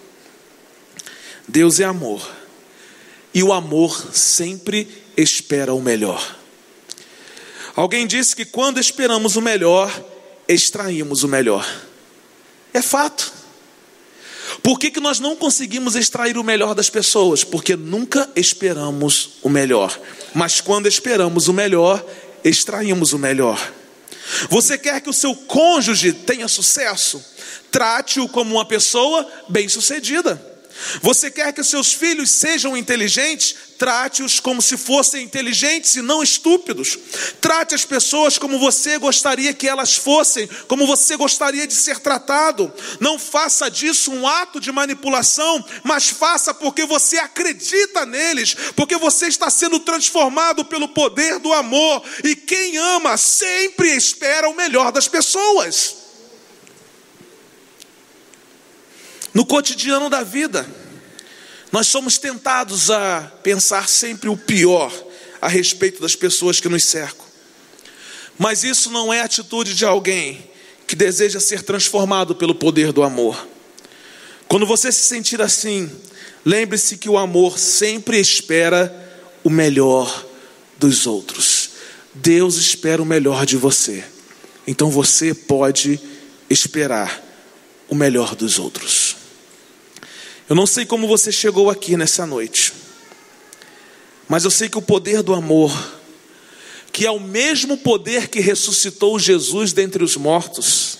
Deus 1.47 1.79
é 1.79 1.85
amor. 1.85 2.27
E 3.33 3.43
o 3.43 3.53
amor 3.53 4.13
sempre 4.13 4.87
espera 5.15 5.73
o 5.73 5.81
melhor. 5.81 6.35
Alguém 7.75 8.07
disse 8.07 8.35
que 8.35 8.45
quando 8.45 8.79
esperamos 8.79 9.35
o 9.35 9.41
melhor, 9.41 9.91
extraímos 10.47 11.23
o 11.23 11.27
melhor. 11.27 11.65
É 12.73 12.81
fato. 12.81 13.31
Por 14.63 14.79
que, 14.79 14.89
que 14.89 14.99
nós 14.99 15.19
não 15.19 15.35
conseguimos 15.35 15.95
extrair 15.95 16.37
o 16.37 16.43
melhor 16.43 16.73
das 16.73 16.89
pessoas? 16.89 17.43
Porque 17.43 17.75
nunca 17.75 18.29
esperamos 18.35 19.37
o 19.43 19.49
melhor. 19.49 19.97
Mas 20.33 20.59
quando 20.59 20.87
esperamos 20.87 21.47
o 21.47 21.53
melhor, 21.53 22.03
extraímos 22.43 23.13
o 23.13 23.19
melhor. 23.19 23.71
Você 24.49 24.77
quer 24.77 24.99
que 25.01 25.09
o 25.09 25.13
seu 25.13 25.35
cônjuge 25.35 26.11
tenha 26.11 26.47
sucesso? 26.47 27.23
Trate-o 27.71 28.27
como 28.27 28.55
uma 28.55 28.65
pessoa 28.65 29.25
bem-sucedida. 29.47 30.56
Você 31.01 31.31
quer 31.31 31.53
que 31.53 31.63
seus 31.63 31.93
filhos 31.93 32.31
sejam 32.31 32.75
inteligentes? 32.75 33.55
Trate-os 33.77 34.39
como 34.39 34.61
se 34.61 34.75
fossem 34.75 35.23
inteligentes 35.23 35.95
e 35.95 36.01
não 36.01 36.23
estúpidos. 36.23 36.97
Trate 37.39 37.75
as 37.75 37.85
pessoas 37.85 38.37
como 38.37 38.57
você 38.57 38.97
gostaria 38.97 39.53
que 39.53 39.67
elas 39.67 39.95
fossem, 39.95 40.49
como 40.67 40.87
você 40.87 41.15
gostaria 41.15 41.67
de 41.67 41.75
ser 41.75 41.99
tratado. 41.99 42.73
Não 42.99 43.19
faça 43.19 43.69
disso 43.69 44.11
um 44.11 44.27
ato 44.27 44.59
de 44.59 44.71
manipulação, 44.71 45.63
mas 45.83 46.09
faça 46.09 46.53
porque 46.53 46.85
você 46.85 47.17
acredita 47.17 48.05
neles, 48.05 48.55
porque 48.75 48.97
você 48.97 49.27
está 49.27 49.49
sendo 49.49 49.79
transformado 49.79 50.65
pelo 50.65 50.87
poder 50.87 51.37
do 51.37 51.53
amor. 51.53 52.03
E 52.23 52.35
quem 52.35 52.77
ama 52.77 53.15
sempre 53.15 53.95
espera 53.95 54.49
o 54.49 54.55
melhor 54.55 54.91
das 54.91 55.07
pessoas. 55.07 56.06
No 59.37 59.45
cotidiano 59.45 60.09
da 60.09 60.23
vida. 60.23 60.67
Nós 61.71 61.85
somos 61.85 62.17
tentados 62.17 62.89
a 62.89 63.21
pensar 63.43 63.87
sempre 63.87 64.29
o 64.29 64.35
pior 64.35 64.91
a 65.39 65.47
respeito 65.47 66.01
das 66.01 66.15
pessoas 66.15 66.59
que 66.59 66.67
nos 66.67 66.83
cercam. 66.83 67.23
Mas 68.35 68.63
isso 68.63 68.89
não 68.89 69.13
é 69.13 69.21
atitude 69.21 69.75
de 69.75 69.85
alguém 69.85 70.49
que 70.87 70.95
deseja 70.95 71.39
ser 71.39 71.61
transformado 71.61 72.33
pelo 72.33 72.55
poder 72.55 72.91
do 72.91 73.03
amor. 73.03 73.47
Quando 74.47 74.65
você 74.65 74.91
se 74.91 75.05
sentir 75.05 75.39
assim, 75.39 75.87
lembre-se 76.43 76.97
que 76.97 77.07
o 77.07 77.15
amor 77.15 77.59
sempre 77.59 78.19
espera 78.19 78.91
o 79.43 79.51
melhor 79.51 80.25
dos 80.79 81.05
outros. 81.05 81.69
Deus 82.11 82.55
espera 82.55 83.03
o 83.03 83.05
melhor 83.05 83.45
de 83.45 83.55
você. 83.55 84.03
Então 84.65 84.89
você 84.89 85.31
pode 85.35 85.99
esperar 86.49 87.23
o 87.87 87.93
melhor 87.93 88.33
dos 88.33 88.57
outros. 88.57 89.26
Eu 90.49 90.55
não 90.55 90.65
sei 90.65 90.85
como 90.85 91.09
você 91.09 91.29
chegou 91.29 91.69
aqui 91.69 91.97
nessa 91.97 92.25
noite, 92.25 92.71
mas 94.29 94.45
eu 94.45 94.51
sei 94.51 94.69
que 94.69 94.77
o 94.77 94.81
poder 94.81 95.21
do 95.21 95.33
amor, 95.33 95.75
que 96.93 97.05
é 97.05 97.11
o 97.11 97.19
mesmo 97.19 97.77
poder 97.77 98.29
que 98.29 98.39
ressuscitou 98.39 99.19
Jesus 99.19 99.73
dentre 99.73 100.01
os 100.01 100.15
mortos, 100.15 100.99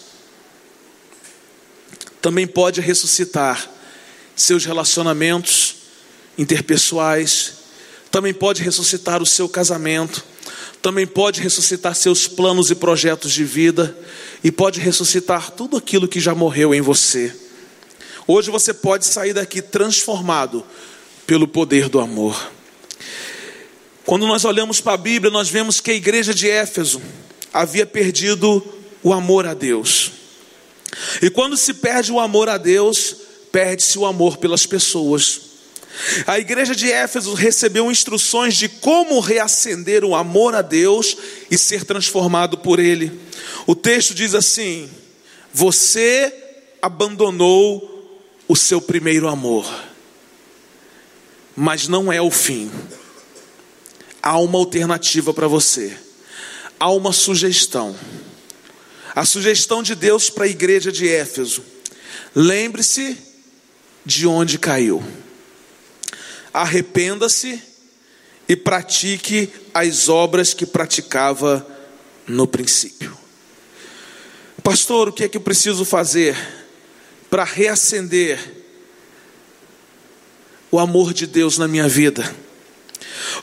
também 2.21 2.45
pode 2.45 2.81
ressuscitar 2.81 3.71
seus 4.35 4.65
relacionamentos 4.65 5.75
interpessoais, 6.37 7.53
também 8.11 8.33
pode 8.33 8.61
ressuscitar 8.61 9.21
o 9.21 9.25
seu 9.25 9.47
casamento, 9.47 10.25
também 10.81 11.07
pode 11.07 11.39
ressuscitar 11.39 11.95
seus 11.95 12.27
planos 12.27 12.69
e 12.69 12.75
projetos 12.75 13.31
de 13.31 13.45
vida, 13.45 13.97
e 14.43 14.51
pode 14.51 14.81
ressuscitar 14.81 15.51
tudo 15.51 15.77
aquilo 15.77 16.05
que 16.05 16.19
já 16.19 16.35
morreu 16.35 16.75
em 16.75 16.81
você. 16.81 17.46
Hoje 18.27 18.51
você 18.51 18.73
pode 18.73 19.05
sair 19.05 19.31
daqui 19.31 19.61
transformado 19.61 20.61
pelo 21.25 21.47
poder 21.47 21.87
do 21.87 21.97
amor. 21.97 22.51
Quando 24.05 24.27
nós 24.27 24.43
olhamos 24.43 24.81
para 24.81 24.93
a 24.93 24.97
Bíblia, 24.97 25.31
nós 25.31 25.47
vemos 25.47 25.79
que 25.79 25.91
a 25.91 25.93
igreja 25.93 26.33
de 26.33 26.49
Éfeso 26.49 27.01
havia 27.53 27.85
perdido 27.85 28.61
o 29.01 29.13
amor 29.13 29.45
a 29.45 29.53
Deus. 29.53 30.11
E 31.21 31.29
quando 31.29 31.55
se 31.55 31.75
perde 31.75 32.11
o 32.11 32.19
amor 32.19 32.49
a 32.49 32.57
Deus, 32.57 33.15
perde-se 33.49 33.97
o 33.97 34.05
amor 34.05 34.35
pelas 34.35 34.65
pessoas. 34.65 35.41
A 36.25 36.37
igreja 36.37 36.75
de 36.75 36.91
Éfeso 36.91 37.33
recebeu 37.33 37.89
instruções 37.89 38.57
de 38.57 38.67
como 38.67 39.21
reacender 39.21 40.03
o 40.03 40.13
amor 40.13 40.53
a 40.53 40.61
Deus 40.61 41.15
e 41.49 41.57
ser 41.57 41.85
transformado 41.85 42.57
por 42.57 42.77
Ele. 42.77 43.17
O 43.65 43.73
texto 43.73 44.13
diz 44.13 44.35
assim: 44.35 44.89
Você 45.53 46.33
abandonou 46.81 47.96
o 48.47 48.55
seu 48.55 48.81
primeiro 48.81 49.27
amor. 49.27 49.65
Mas 51.55 51.87
não 51.87 52.11
é 52.11 52.21
o 52.21 52.31
fim. 52.31 52.71
Há 54.21 54.37
uma 54.39 54.57
alternativa 54.57 55.33
para 55.33 55.47
você. 55.47 55.97
Há 56.79 56.91
uma 56.91 57.11
sugestão. 57.11 57.95
A 59.15 59.25
sugestão 59.25 59.81
de 59.81 59.95
Deus 59.95 60.29
para 60.29 60.45
a 60.45 60.49
igreja 60.49 60.91
de 60.91 61.07
Éfeso. 61.07 61.63
Lembre-se 62.35 63.17
de 64.05 64.27
onde 64.27 64.59
caiu. 64.59 65.03
Arrependa-se 66.53 67.61
e 68.47 68.55
pratique 68.55 69.51
as 69.73 70.07
obras 70.07 70.53
que 70.53 70.65
praticava 70.65 71.65
no 72.27 72.47
princípio. 72.47 73.17
Pastor, 74.63 75.09
o 75.09 75.13
que 75.13 75.23
é 75.23 75.29
que 75.29 75.37
eu 75.37 75.41
preciso 75.41 75.83
fazer? 75.83 76.35
Para 77.29 77.43
reacender 77.43 78.39
o 80.71 80.79
amor 80.79 81.13
de 81.13 81.25
Deus 81.25 81.57
na 81.57 81.67
minha 81.67 81.87
vida. 81.87 82.35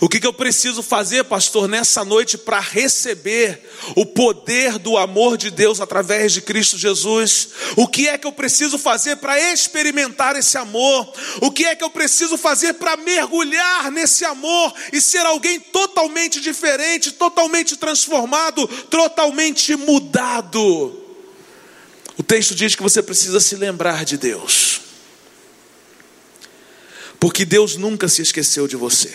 O 0.01 0.09
que, 0.09 0.21
que 0.21 0.27
eu 0.27 0.33
preciso 0.33 0.83
fazer, 0.83 1.25
pastor, 1.25 1.69
nessa 1.69 2.05
noite 2.05 2.37
para 2.37 2.59
receber 2.61 3.63
o 3.97 4.05
poder 4.05 4.79
do 4.79 4.97
amor 4.97 5.37
de 5.37 5.51
Deus 5.51 5.81
através 5.81 6.33
de 6.33 6.43
Cristo 6.43 6.77
Jesus? 6.77 7.51
O 7.77 7.87
que 7.87 8.09
é 8.09 8.19
que 8.19 8.27
eu 8.27 8.33
preciso 8.33 8.79
fazer 8.79 9.17
para 9.17 9.39
experimentar 9.53 10.37
esse 10.37 10.59
amor? 10.59 11.13
O 11.41 11.51
que 11.51 11.65
é 11.65 11.77
que 11.77 11.85
eu 11.85 11.91
preciso 11.91 12.37
fazer 12.37 12.75
para 12.75 12.97
mergulhar 12.97 13.91
nesse 13.91 14.25
amor 14.25 14.75
e 14.93 15.01
ser 15.01 15.25
alguém 15.25 15.61
totalmente 15.61 16.41
diferente, 16.41 17.13
totalmente 17.13 17.77
transformado, 17.77 18.67
totalmente 18.91 19.77
mudado? 19.77 21.04
O 22.17 22.23
texto 22.23 22.55
diz 22.55 22.75
que 22.75 22.83
você 22.83 23.03
precisa 23.03 23.41
se 23.41 23.57
lembrar 23.57 24.05
de 24.05 24.17
Deus, 24.17 24.81
porque 27.19 27.45
Deus 27.45 27.77
nunca 27.77 28.09
se 28.09 28.23
esqueceu 28.23 28.69
de 28.69 28.77
você. 28.77 29.13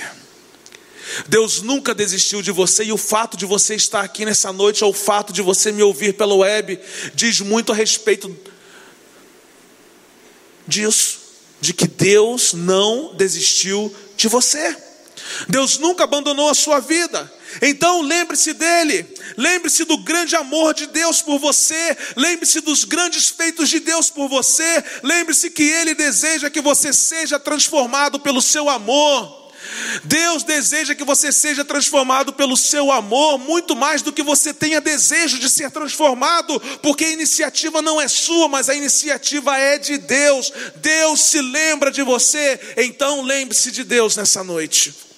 Deus 1.28 1.62
nunca 1.62 1.94
desistiu 1.94 2.42
de 2.42 2.52
você, 2.52 2.84
e 2.84 2.92
o 2.92 2.98
fato 2.98 3.36
de 3.36 3.46
você 3.46 3.76
estar 3.76 4.02
aqui 4.02 4.26
nessa 4.26 4.54
noite, 4.54 4.84
ou 4.84 4.92
o 4.92 4.94
fato 4.94 5.34
de 5.34 5.42
você 5.42 5.72
me 5.72 5.82
ouvir 5.82 6.14
pela 6.14 6.36
web, 6.36 6.80
diz 7.16 7.40
muito 7.42 7.72
a 7.72 7.76
respeito 7.76 8.36
disso, 10.68 11.20
de 11.60 11.74
que 11.74 11.88
Deus 11.88 12.54
não 12.54 13.16
desistiu 13.16 13.94
de 14.16 14.28
você. 14.28 14.78
Deus 15.48 15.78
nunca 15.78 16.04
abandonou 16.04 16.50
a 16.50 16.54
sua 16.54 16.80
vida. 16.80 17.32
Então 17.62 18.02
lembre-se 18.02 18.54
dele, 18.54 19.06
lembre-se 19.38 19.84
do 19.84 19.98
grande 19.98 20.36
amor 20.36 20.74
de 20.74 20.88
Deus 20.88 21.22
por 21.22 21.40
você, 21.40 21.98
lembre-se 22.16 22.62
dos 22.62 22.84
grandes 22.84 23.30
feitos 23.30 23.70
de 23.70 23.80
Deus 23.80 24.10
por 24.10 24.30
você, 24.30 24.84
lembre-se 25.04 25.50
que 25.50 25.64
ele 25.64 25.94
deseja 25.94 26.50
que 26.50 26.62
você 26.62 26.94
seja 26.94 27.40
transformado 27.40 28.20
pelo 28.20 28.42
seu 28.42 28.70
amor. 28.70 29.40
Deus 30.04 30.44
deseja 30.44 30.96
que 30.96 31.04
você 31.04 31.32
seja 31.32 31.66
transformado 31.66 32.32
pelo 32.34 32.56
seu 32.56 32.92
amor, 32.92 33.38
muito 33.38 33.76
mais 33.76 34.02
do 34.02 34.14
que 34.14 34.24
você 34.24 34.54
tenha 34.54 34.80
desejo 34.80 35.38
de 35.38 35.50
ser 35.50 35.70
transformado, 35.70 36.60
porque 36.82 37.06
a 37.06 37.12
iniciativa 37.12 37.82
não 37.82 38.00
é 38.00 38.08
sua, 38.08 38.48
mas 38.48 38.70
a 38.70 38.76
iniciativa 38.76 39.58
é 39.58 39.78
de 39.78 39.98
Deus. 39.98 40.52
Deus 40.78 41.22
se 41.22 41.42
lembra 41.42 41.92
de 41.92 42.02
você, 42.04 42.60
então 42.78 43.22
lembre-se 43.22 43.72
de 43.72 43.84
Deus 43.84 44.16
nessa 44.16 44.44
noite. 44.44 45.09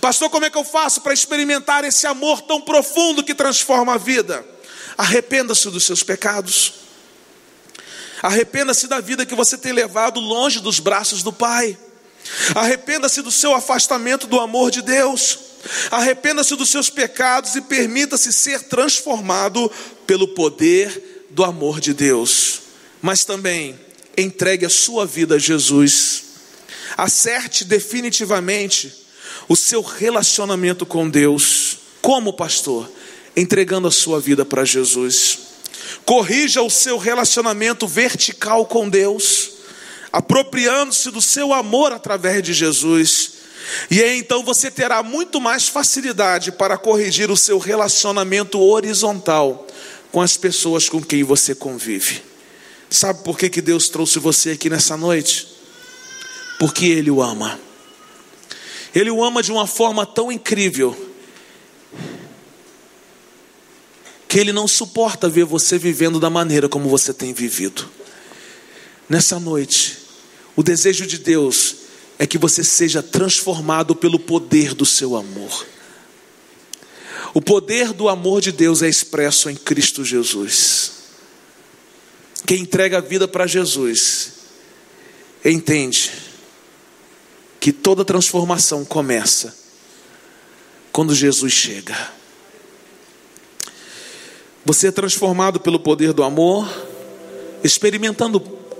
Pastor, 0.00 0.30
como 0.30 0.44
é 0.46 0.50
que 0.50 0.58
eu 0.58 0.64
faço 0.64 1.00
para 1.00 1.12
experimentar 1.12 1.84
esse 1.84 2.06
amor 2.06 2.42
tão 2.42 2.60
profundo 2.60 3.22
que 3.22 3.34
transforma 3.34 3.94
a 3.94 3.98
vida? 3.98 4.44
Arrependa-se 4.96 5.68
dos 5.70 5.84
seus 5.84 6.02
pecados. 6.02 6.74
Arrependa-se 8.22 8.86
da 8.86 9.00
vida 9.00 9.26
que 9.26 9.34
você 9.34 9.58
tem 9.58 9.72
levado 9.72 10.20
longe 10.20 10.60
dos 10.60 10.80
braços 10.80 11.22
do 11.22 11.32
Pai. 11.32 11.76
Arrependa-se 12.54 13.20
do 13.20 13.30
seu 13.30 13.54
afastamento 13.54 14.26
do 14.26 14.40
amor 14.40 14.70
de 14.70 14.80
Deus. 14.80 15.38
Arrependa-se 15.90 16.56
dos 16.56 16.70
seus 16.70 16.88
pecados 16.88 17.54
e 17.54 17.60
permita-se 17.60 18.32
ser 18.32 18.62
transformado 18.62 19.70
pelo 20.06 20.28
poder 20.28 21.26
do 21.30 21.44
amor 21.44 21.80
de 21.80 21.92
Deus. 21.92 22.60
Mas 23.02 23.24
também 23.24 23.78
entregue 24.16 24.64
a 24.64 24.70
sua 24.70 25.04
vida 25.04 25.34
a 25.34 25.38
Jesus. 25.38 26.24
Acerte 26.96 27.64
definitivamente 27.64 29.03
o 29.48 29.56
seu 29.56 29.82
relacionamento 29.82 30.84
com 30.86 31.08
Deus. 31.08 31.78
Como 32.00 32.32
pastor? 32.32 32.90
Entregando 33.36 33.88
a 33.88 33.90
sua 33.90 34.20
vida 34.20 34.44
para 34.44 34.64
Jesus. 34.64 35.38
Corrija 36.04 36.62
o 36.62 36.70
seu 36.70 36.98
relacionamento 36.98 37.86
vertical 37.86 38.66
com 38.66 38.88
Deus, 38.88 39.50
apropriando-se 40.12 41.10
do 41.10 41.20
seu 41.20 41.52
amor 41.52 41.92
através 41.92 42.42
de 42.42 42.52
Jesus. 42.52 43.32
E 43.90 44.02
aí, 44.02 44.18
então 44.18 44.44
você 44.44 44.70
terá 44.70 45.02
muito 45.02 45.40
mais 45.40 45.68
facilidade 45.68 46.52
para 46.52 46.76
corrigir 46.76 47.30
o 47.30 47.36
seu 47.36 47.58
relacionamento 47.58 48.60
horizontal 48.60 49.66
com 50.12 50.20
as 50.20 50.36
pessoas 50.36 50.88
com 50.88 51.02
quem 51.02 51.24
você 51.24 51.54
convive. 51.54 52.22
Sabe 52.90 53.24
por 53.24 53.38
que, 53.38 53.48
que 53.48 53.60
Deus 53.60 53.88
trouxe 53.88 54.18
você 54.18 54.50
aqui 54.50 54.70
nessa 54.70 54.96
noite? 54.96 55.48
Porque 56.58 56.86
Ele 56.86 57.10
o 57.10 57.22
ama. 57.22 57.58
Ele 58.94 59.10
o 59.10 59.24
ama 59.24 59.42
de 59.42 59.50
uma 59.50 59.66
forma 59.66 60.06
tão 60.06 60.30
incrível 60.30 60.96
que 64.28 64.38
ele 64.38 64.52
não 64.52 64.66
suporta 64.66 65.28
ver 65.28 65.44
você 65.44 65.78
vivendo 65.78 66.20
da 66.20 66.30
maneira 66.30 66.68
como 66.68 66.88
você 66.88 67.12
tem 67.12 67.32
vivido. 67.32 67.88
Nessa 69.08 69.38
noite, 69.38 69.98
o 70.56 70.62
desejo 70.62 71.06
de 71.06 71.18
Deus 71.18 71.76
é 72.18 72.26
que 72.26 72.38
você 72.38 72.62
seja 72.62 73.02
transformado 73.02 73.94
pelo 73.94 74.18
poder 74.18 74.74
do 74.74 74.86
seu 74.86 75.16
amor. 75.16 75.66
O 77.32 77.40
poder 77.40 77.92
do 77.92 78.08
amor 78.08 78.40
de 78.40 78.52
Deus 78.52 78.82
é 78.82 78.88
expresso 78.88 79.50
em 79.50 79.56
Cristo 79.56 80.04
Jesus. 80.04 80.92
Quem 82.46 82.62
entrega 82.62 82.98
a 82.98 83.00
vida 83.00 83.26
para 83.26 83.46
Jesus 83.46 84.32
entende 85.44 86.10
que 87.64 87.72
toda 87.72 88.04
transformação 88.04 88.84
começa 88.84 89.56
quando 90.92 91.14
Jesus 91.14 91.50
chega. 91.50 91.96
Você 94.66 94.88
é 94.88 94.90
transformado 94.90 95.58
pelo 95.58 95.80
poder 95.80 96.12
do 96.12 96.22
amor, 96.22 96.70
experimentando 97.64 98.36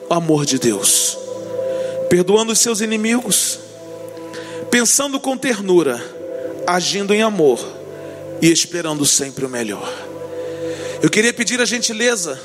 o 0.06 0.12
amor 0.12 0.44
de 0.44 0.58
Deus, 0.58 1.16
perdoando 2.10 2.52
os 2.52 2.58
seus 2.58 2.82
inimigos, 2.82 3.58
pensando 4.70 5.18
com 5.18 5.34
ternura, 5.34 5.98
agindo 6.66 7.14
em 7.14 7.22
amor 7.22 7.66
e 8.42 8.52
esperando 8.52 9.06
sempre 9.06 9.46
o 9.46 9.48
melhor. 9.48 9.90
Eu 11.02 11.08
queria 11.08 11.32
pedir 11.32 11.58
a 11.58 11.64
gentileza 11.64 12.38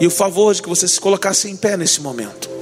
e 0.00 0.06
o 0.06 0.10
favor 0.10 0.54
de 0.54 0.62
que 0.62 0.70
você 0.70 0.88
se 0.88 0.98
colocasse 0.98 1.50
em 1.50 1.54
pé 1.54 1.76
nesse 1.76 2.00
momento. 2.00 2.55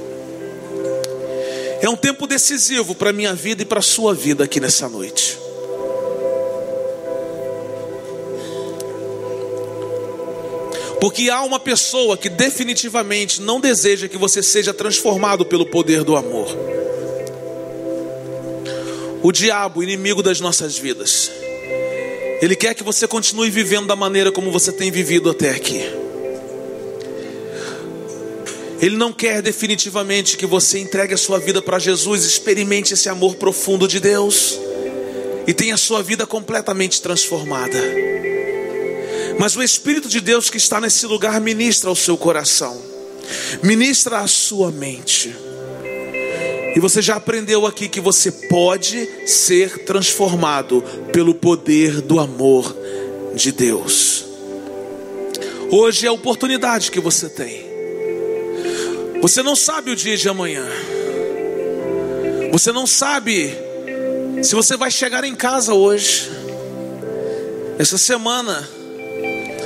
É 1.81 1.89
um 1.89 1.95
tempo 1.95 2.25
decisivo 2.25 2.95
para 2.95 3.09
a 3.09 3.13
minha 3.13 3.33
vida 3.33 3.61
e 3.61 3.65
para 3.65 3.79
a 3.79 3.83
sua 3.83 4.13
vida 4.13 4.43
aqui 4.43 4.59
nessa 4.59 4.87
noite. 4.87 5.37
Porque 10.99 11.29
há 11.29 11.43
uma 11.43 11.59
pessoa 11.59 12.17
que 12.17 12.29
definitivamente 12.29 13.41
não 13.41 13.59
deseja 13.59 14.07
que 14.07 14.17
você 14.17 14.41
seja 14.41 14.73
transformado 14.73 15.45
pelo 15.45 15.65
poder 15.65 16.03
do 16.03 16.15
amor. 16.15 16.47
O 19.21 19.31
diabo, 19.31 19.83
inimigo 19.83 20.23
das 20.23 20.39
nossas 20.39 20.77
vidas, 20.77 21.31
ele 22.41 22.55
quer 22.55 22.73
que 22.73 22.83
você 22.83 23.07
continue 23.07 23.49
vivendo 23.49 23.87
da 23.87 23.95
maneira 23.95 24.31
como 24.31 24.51
você 24.51 24.71
tem 24.71 24.89
vivido 24.89 25.29
até 25.29 25.51
aqui. 25.51 26.04
Ele 28.85 28.97
não 28.97 29.11
quer 29.11 29.41
definitivamente 29.41 30.37
que 30.37 30.45
você 30.45 30.77
entregue 30.77 31.15
a 31.15 31.17
sua 31.17 31.39
vida 31.39 31.59
para 31.59 31.79
Jesus, 31.79 32.23
experimente 32.23 32.93
esse 32.93 33.09
amor 33.09 33.33
profundo 33.33 33.87
de 33.87 33.99
Deus 33.99 34.59
e 35.47 35.55
tenha 35.55 35.73
a 35.73 35.77
sua 35.77 36.03
vida 36.03 36.27
completamente 36.27 37.01
transformada. 37.01 37.79
Mas 39.39 39.55
o 39.55 39.63
Espírito 39.63 40.07
de 40.07 40.21
Deus 40.21 40.51
que 40.51 40.57
está 40.57 40.79
nesse 40.79 41.07
lugar 41.07 41.41
ministra 41.41 41.89
ao 41.89 41.95
seu 41.95 42.15
coração, 42.15 42.79
ministra 43.63 44.19
à 44.19 44.27
sua 44.27 44.71
mente. 44.71 45.35
E 46.75 46.79
você 46.79 47.01
já 47.01 47.15
aprendeu 47.15 47.65
aqui 47.65 47.89
que 47.89 47.99
você 47.99 48.31
pode 48.31 49.09
ser 49.25 49.79
transformado 49.79 50.83
pelo 51.11 51.33
poder 51.33 52.01
do 52.01 52.19
amor 52.19 52.77
de 53.33 53.51
Deus. 53.51 54.25
Hoje 55.71 56.05
é 56.05 56.09
a 56.09 56.13
oportunidade 56.13 56.91
que 56.91 56.99
você 56.99 57.27
tem. 57.27 57.64
Você 59.25 59.41
não 59.41 59.55
sabe 59.55 59.89
o 59.89 59.95
dia 59.95 60.15
de 60.15 60.29
amanhã. 60.29 60.63
Você 62.51 62.71
não 62.71 62.85
sabe 62.85 63.57
se 64.43 64.53
você 64.53 64.77
vai 64.77 64.91
chegar 64.91 65.23
em 65.23 65.33
casa 65.33 65.73
hoje. 65.73 66.29
Essa 67.79 67.97
semana, 67.97 68.69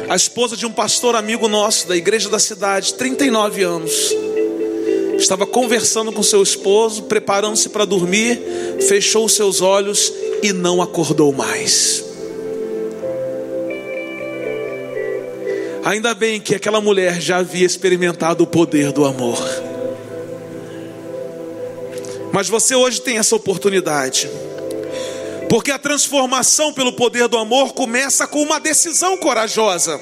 a 0.07 0.15
esposa 0.15 0.55
de 0.55 0.65
um 0.65 0.71
pastor 0.71 1.13
amigo 1.13 1.49
nosso 1.49 1.89
da 1.89 1.97
igreja 1.97 2.29
da 2.29 2.39
cidade, 2.39 2.93
39 2.93 3.61
anos, 3.61 4.15
estava 5.17 5.45
conversando 5.45 6.13
com 6.13 6.23
seu 6.23 6.41
esposo, 6.41 7.03
preparando-se 7.03 7.67
para 7.67 7.83
dormir, 7.83 8.39
fechou 8.87 9.27
seus 9.27 9.59
olhos 9.59 10.13
e 10.41 10.53
não 10.53 10.81
acordou 10.81 11.33
mais. 11.33 12.08
Ainda 15.89 16.13
bem 16.13 16.39
que 16.39 16.53
aquela 16.53 16.79
mulher 16.79 17.19
já 17.19 17.37
havia 17.37 17.65
experimentado 17.65 18.43
o 18.43 18.47
poder 18.47 18.91
do 18.91 19.05
amor. 19.05 19.39
Mas 22.31 22.47
você 22.47 22.75
hoje 22.75 23.01
tem 23.01 23.17
essa 23.17 23.35
oportunidade. 23.35 24.29
Porque 25.49 25.71
a 25.71 25.79
transformação 25.79 26.71
pelo 26.71 26.93
poder 26.93 27.27
do 27.27 27.39
amor 27.39 27.73
começa 27.73 28.27
com 28.27 28.39
uma 28.43 28.59
decisão 28.59 29.17
corajosa. 29.17 29.99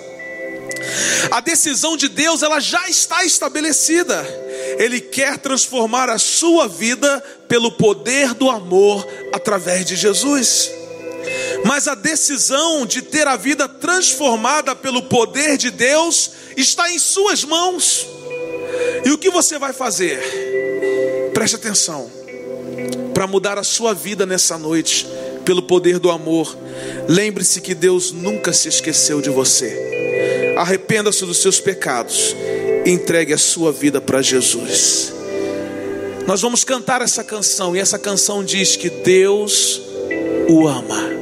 A 1.32 1.40
decisão 1.40 1.96
de 1.96 2.10
Deus, 2.10 2.44
ela 2.44 2.60
já 2.60 2.90
está 2.90 3.24
estabelecida. 3.24 4.28
Ele 4.78 5.00
quer 5.00 5.38
transformar 5.38 6.10
a 6.10 6.18
sua 6.18 6.68
vida 6.68 7.24
pelo 7.48 7.72
poder 7.72 8.34
do 8.34 8.50
amor 8.50 9.08
através 9.32 9.86
de 9.86 9.96
Jesus. 9.96 10.70
Mas 11.66 11.88
a 11.88 11.96
decisão 11.96 12.86
de 12.86 13.02
ter 13.02 13.28
a 13.28 13.36
vida 13.36 13.68
transformada 13.68 14.76
pelo 14.76 15.04
poder 15.04 15.58
de 15.58 15.70
Deus 15.70 16.32
está 16.56 16.92
em 16.92 17.00
suas 17.00 17.44
mãos. 17.44 18.08
E 19.06 19.12
o 19.12 19.18
que 19.18 19.30
você 19.30 19.58
vai 19.58 19.74
fazer? 19.74 20.20
Preste 21.34 21.56
atenção. 21.56 22.10
Para 23.14 23.28
mudar 23.28 23.58
a 23.58 23.64
sua 23.64 23.94
vida 23.94 24.26
nessa 24.26 24.58
noite, 24.58 25.08
pelo 25.46 25.62
poder 25.62 26.00
do 26.00 26.12
amor. 26.12 26.58
Lembre-se 27.08 27.62
que 27.62 27.74
Deus 27.74 28.12
nunca 28.12 28.52
se 28.54 28.68
esqueceu 28.68 29.22
de 29.22 29.30
você. 29.30 30.56
Arrependa-se 30.58 31.26
dos 31.26 31.38
seus 31.38 31.60
pecados. 31.60 32.36
Entregue 32.86 33.34
a 33.34 33.38
sua 33.38 33.72
vida 33.72 34.02
para 34.02 34.22
Jesus. 34.22 35.14
Nós 36.26 36.42
vamos 36.42 36.64
cantar 36.64 37.02
essa 37.02 37.24
canção 37.24 37.76
e 37.76 37.80
essa 37.80 37.98
canção 37.98 38.44
diz 38.44 38.76
que 38.76 38.90
Deus 38.90 39.82
o 40.50 40.68
ama. 40.68 41.17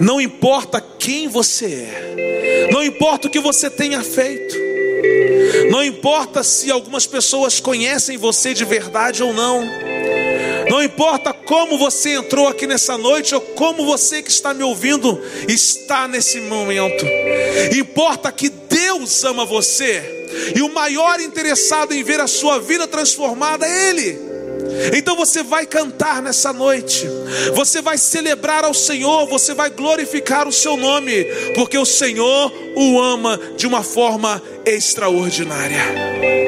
Não 0.00 0.20
importa 0.20 0.80
quem 0.80 1.28
você 1.28 1.66
é, 1.66 2.68
não 2.72 2.84
importa 2.84 3.28
o 3.28 3.30
que 3.30 3.40
você 3.40 3.68
tenha 3.68 4.02
feito, 4.02 4.56
não 5.70 5.82
importa 5.82 6.42
se 6.42 6.70
algumas 6.70 7.06
pessoas 7.06 7.60
conhecem 7.60 8.16
você 8.16 8.54
de 8.54 8.64
verdade 8.64 9.22
ou 9.22 9.32
não. 9.32 9.88
Não 10.70 10.82
importa 10.82 11.32
como 11.32 11.78
você 11.78 12.10
entrou 12.10 12.46
aqui 12.46 12.66
nessa 12.66 12.98
noite 12.98 13.34
ou 13.34 13.40
como 13.40 13.86
você 13.86 14.22
que 14.22 14.30
está 14.30 14.52
me 14.52 14.62
ouvindo 14.62 15.18
está 15.48 16.06
nesse 16.06 16.40
momento. 16.42 17.06
Importa 17.74 18.30
que 18.30 18.50
Deus 18.50 19.24
ama 19.24 19.46
você. 19.46 20.18
E 20.54 20.60
o 20.60 20.72
maior 20.72 21.20
interessado 21.20 21.94
em 21.94 22.02
ver 22.02 22.20
a 22.20 22.26
sua 22.26 22.58
vida 22.58 22.86
transformada 22.86 23.66
é 23.66 23.90
Ele. 23.90 24.27
Então 24.94 25.16
você 25.16 25.42
vai 25.42 25.66
cantar 25.66 26.22
nessa 26.22 26.52
noite, 26.52 27.06
você 27.54 27.82
vai 27.82 27.98
celebrar 27.98 28.64
ao 28.64 28.74
Senhor, 28.74 29.26
você 29.26 29.54
vai 29.54 29.70
glorificar 29.70 30.46
o 30.46 30.52
seu 30.52 30.76
nome, 30.76 31.24
porque 31.54 31.76
o 31.76 31.86
Senhor 31.86 32.52
o 32.74 33.00
ama 33.00 33.38
de 33.56 33.66
uma 33.66 33.82
forma 33.82 34.42
extraordinária. 34.64 36.47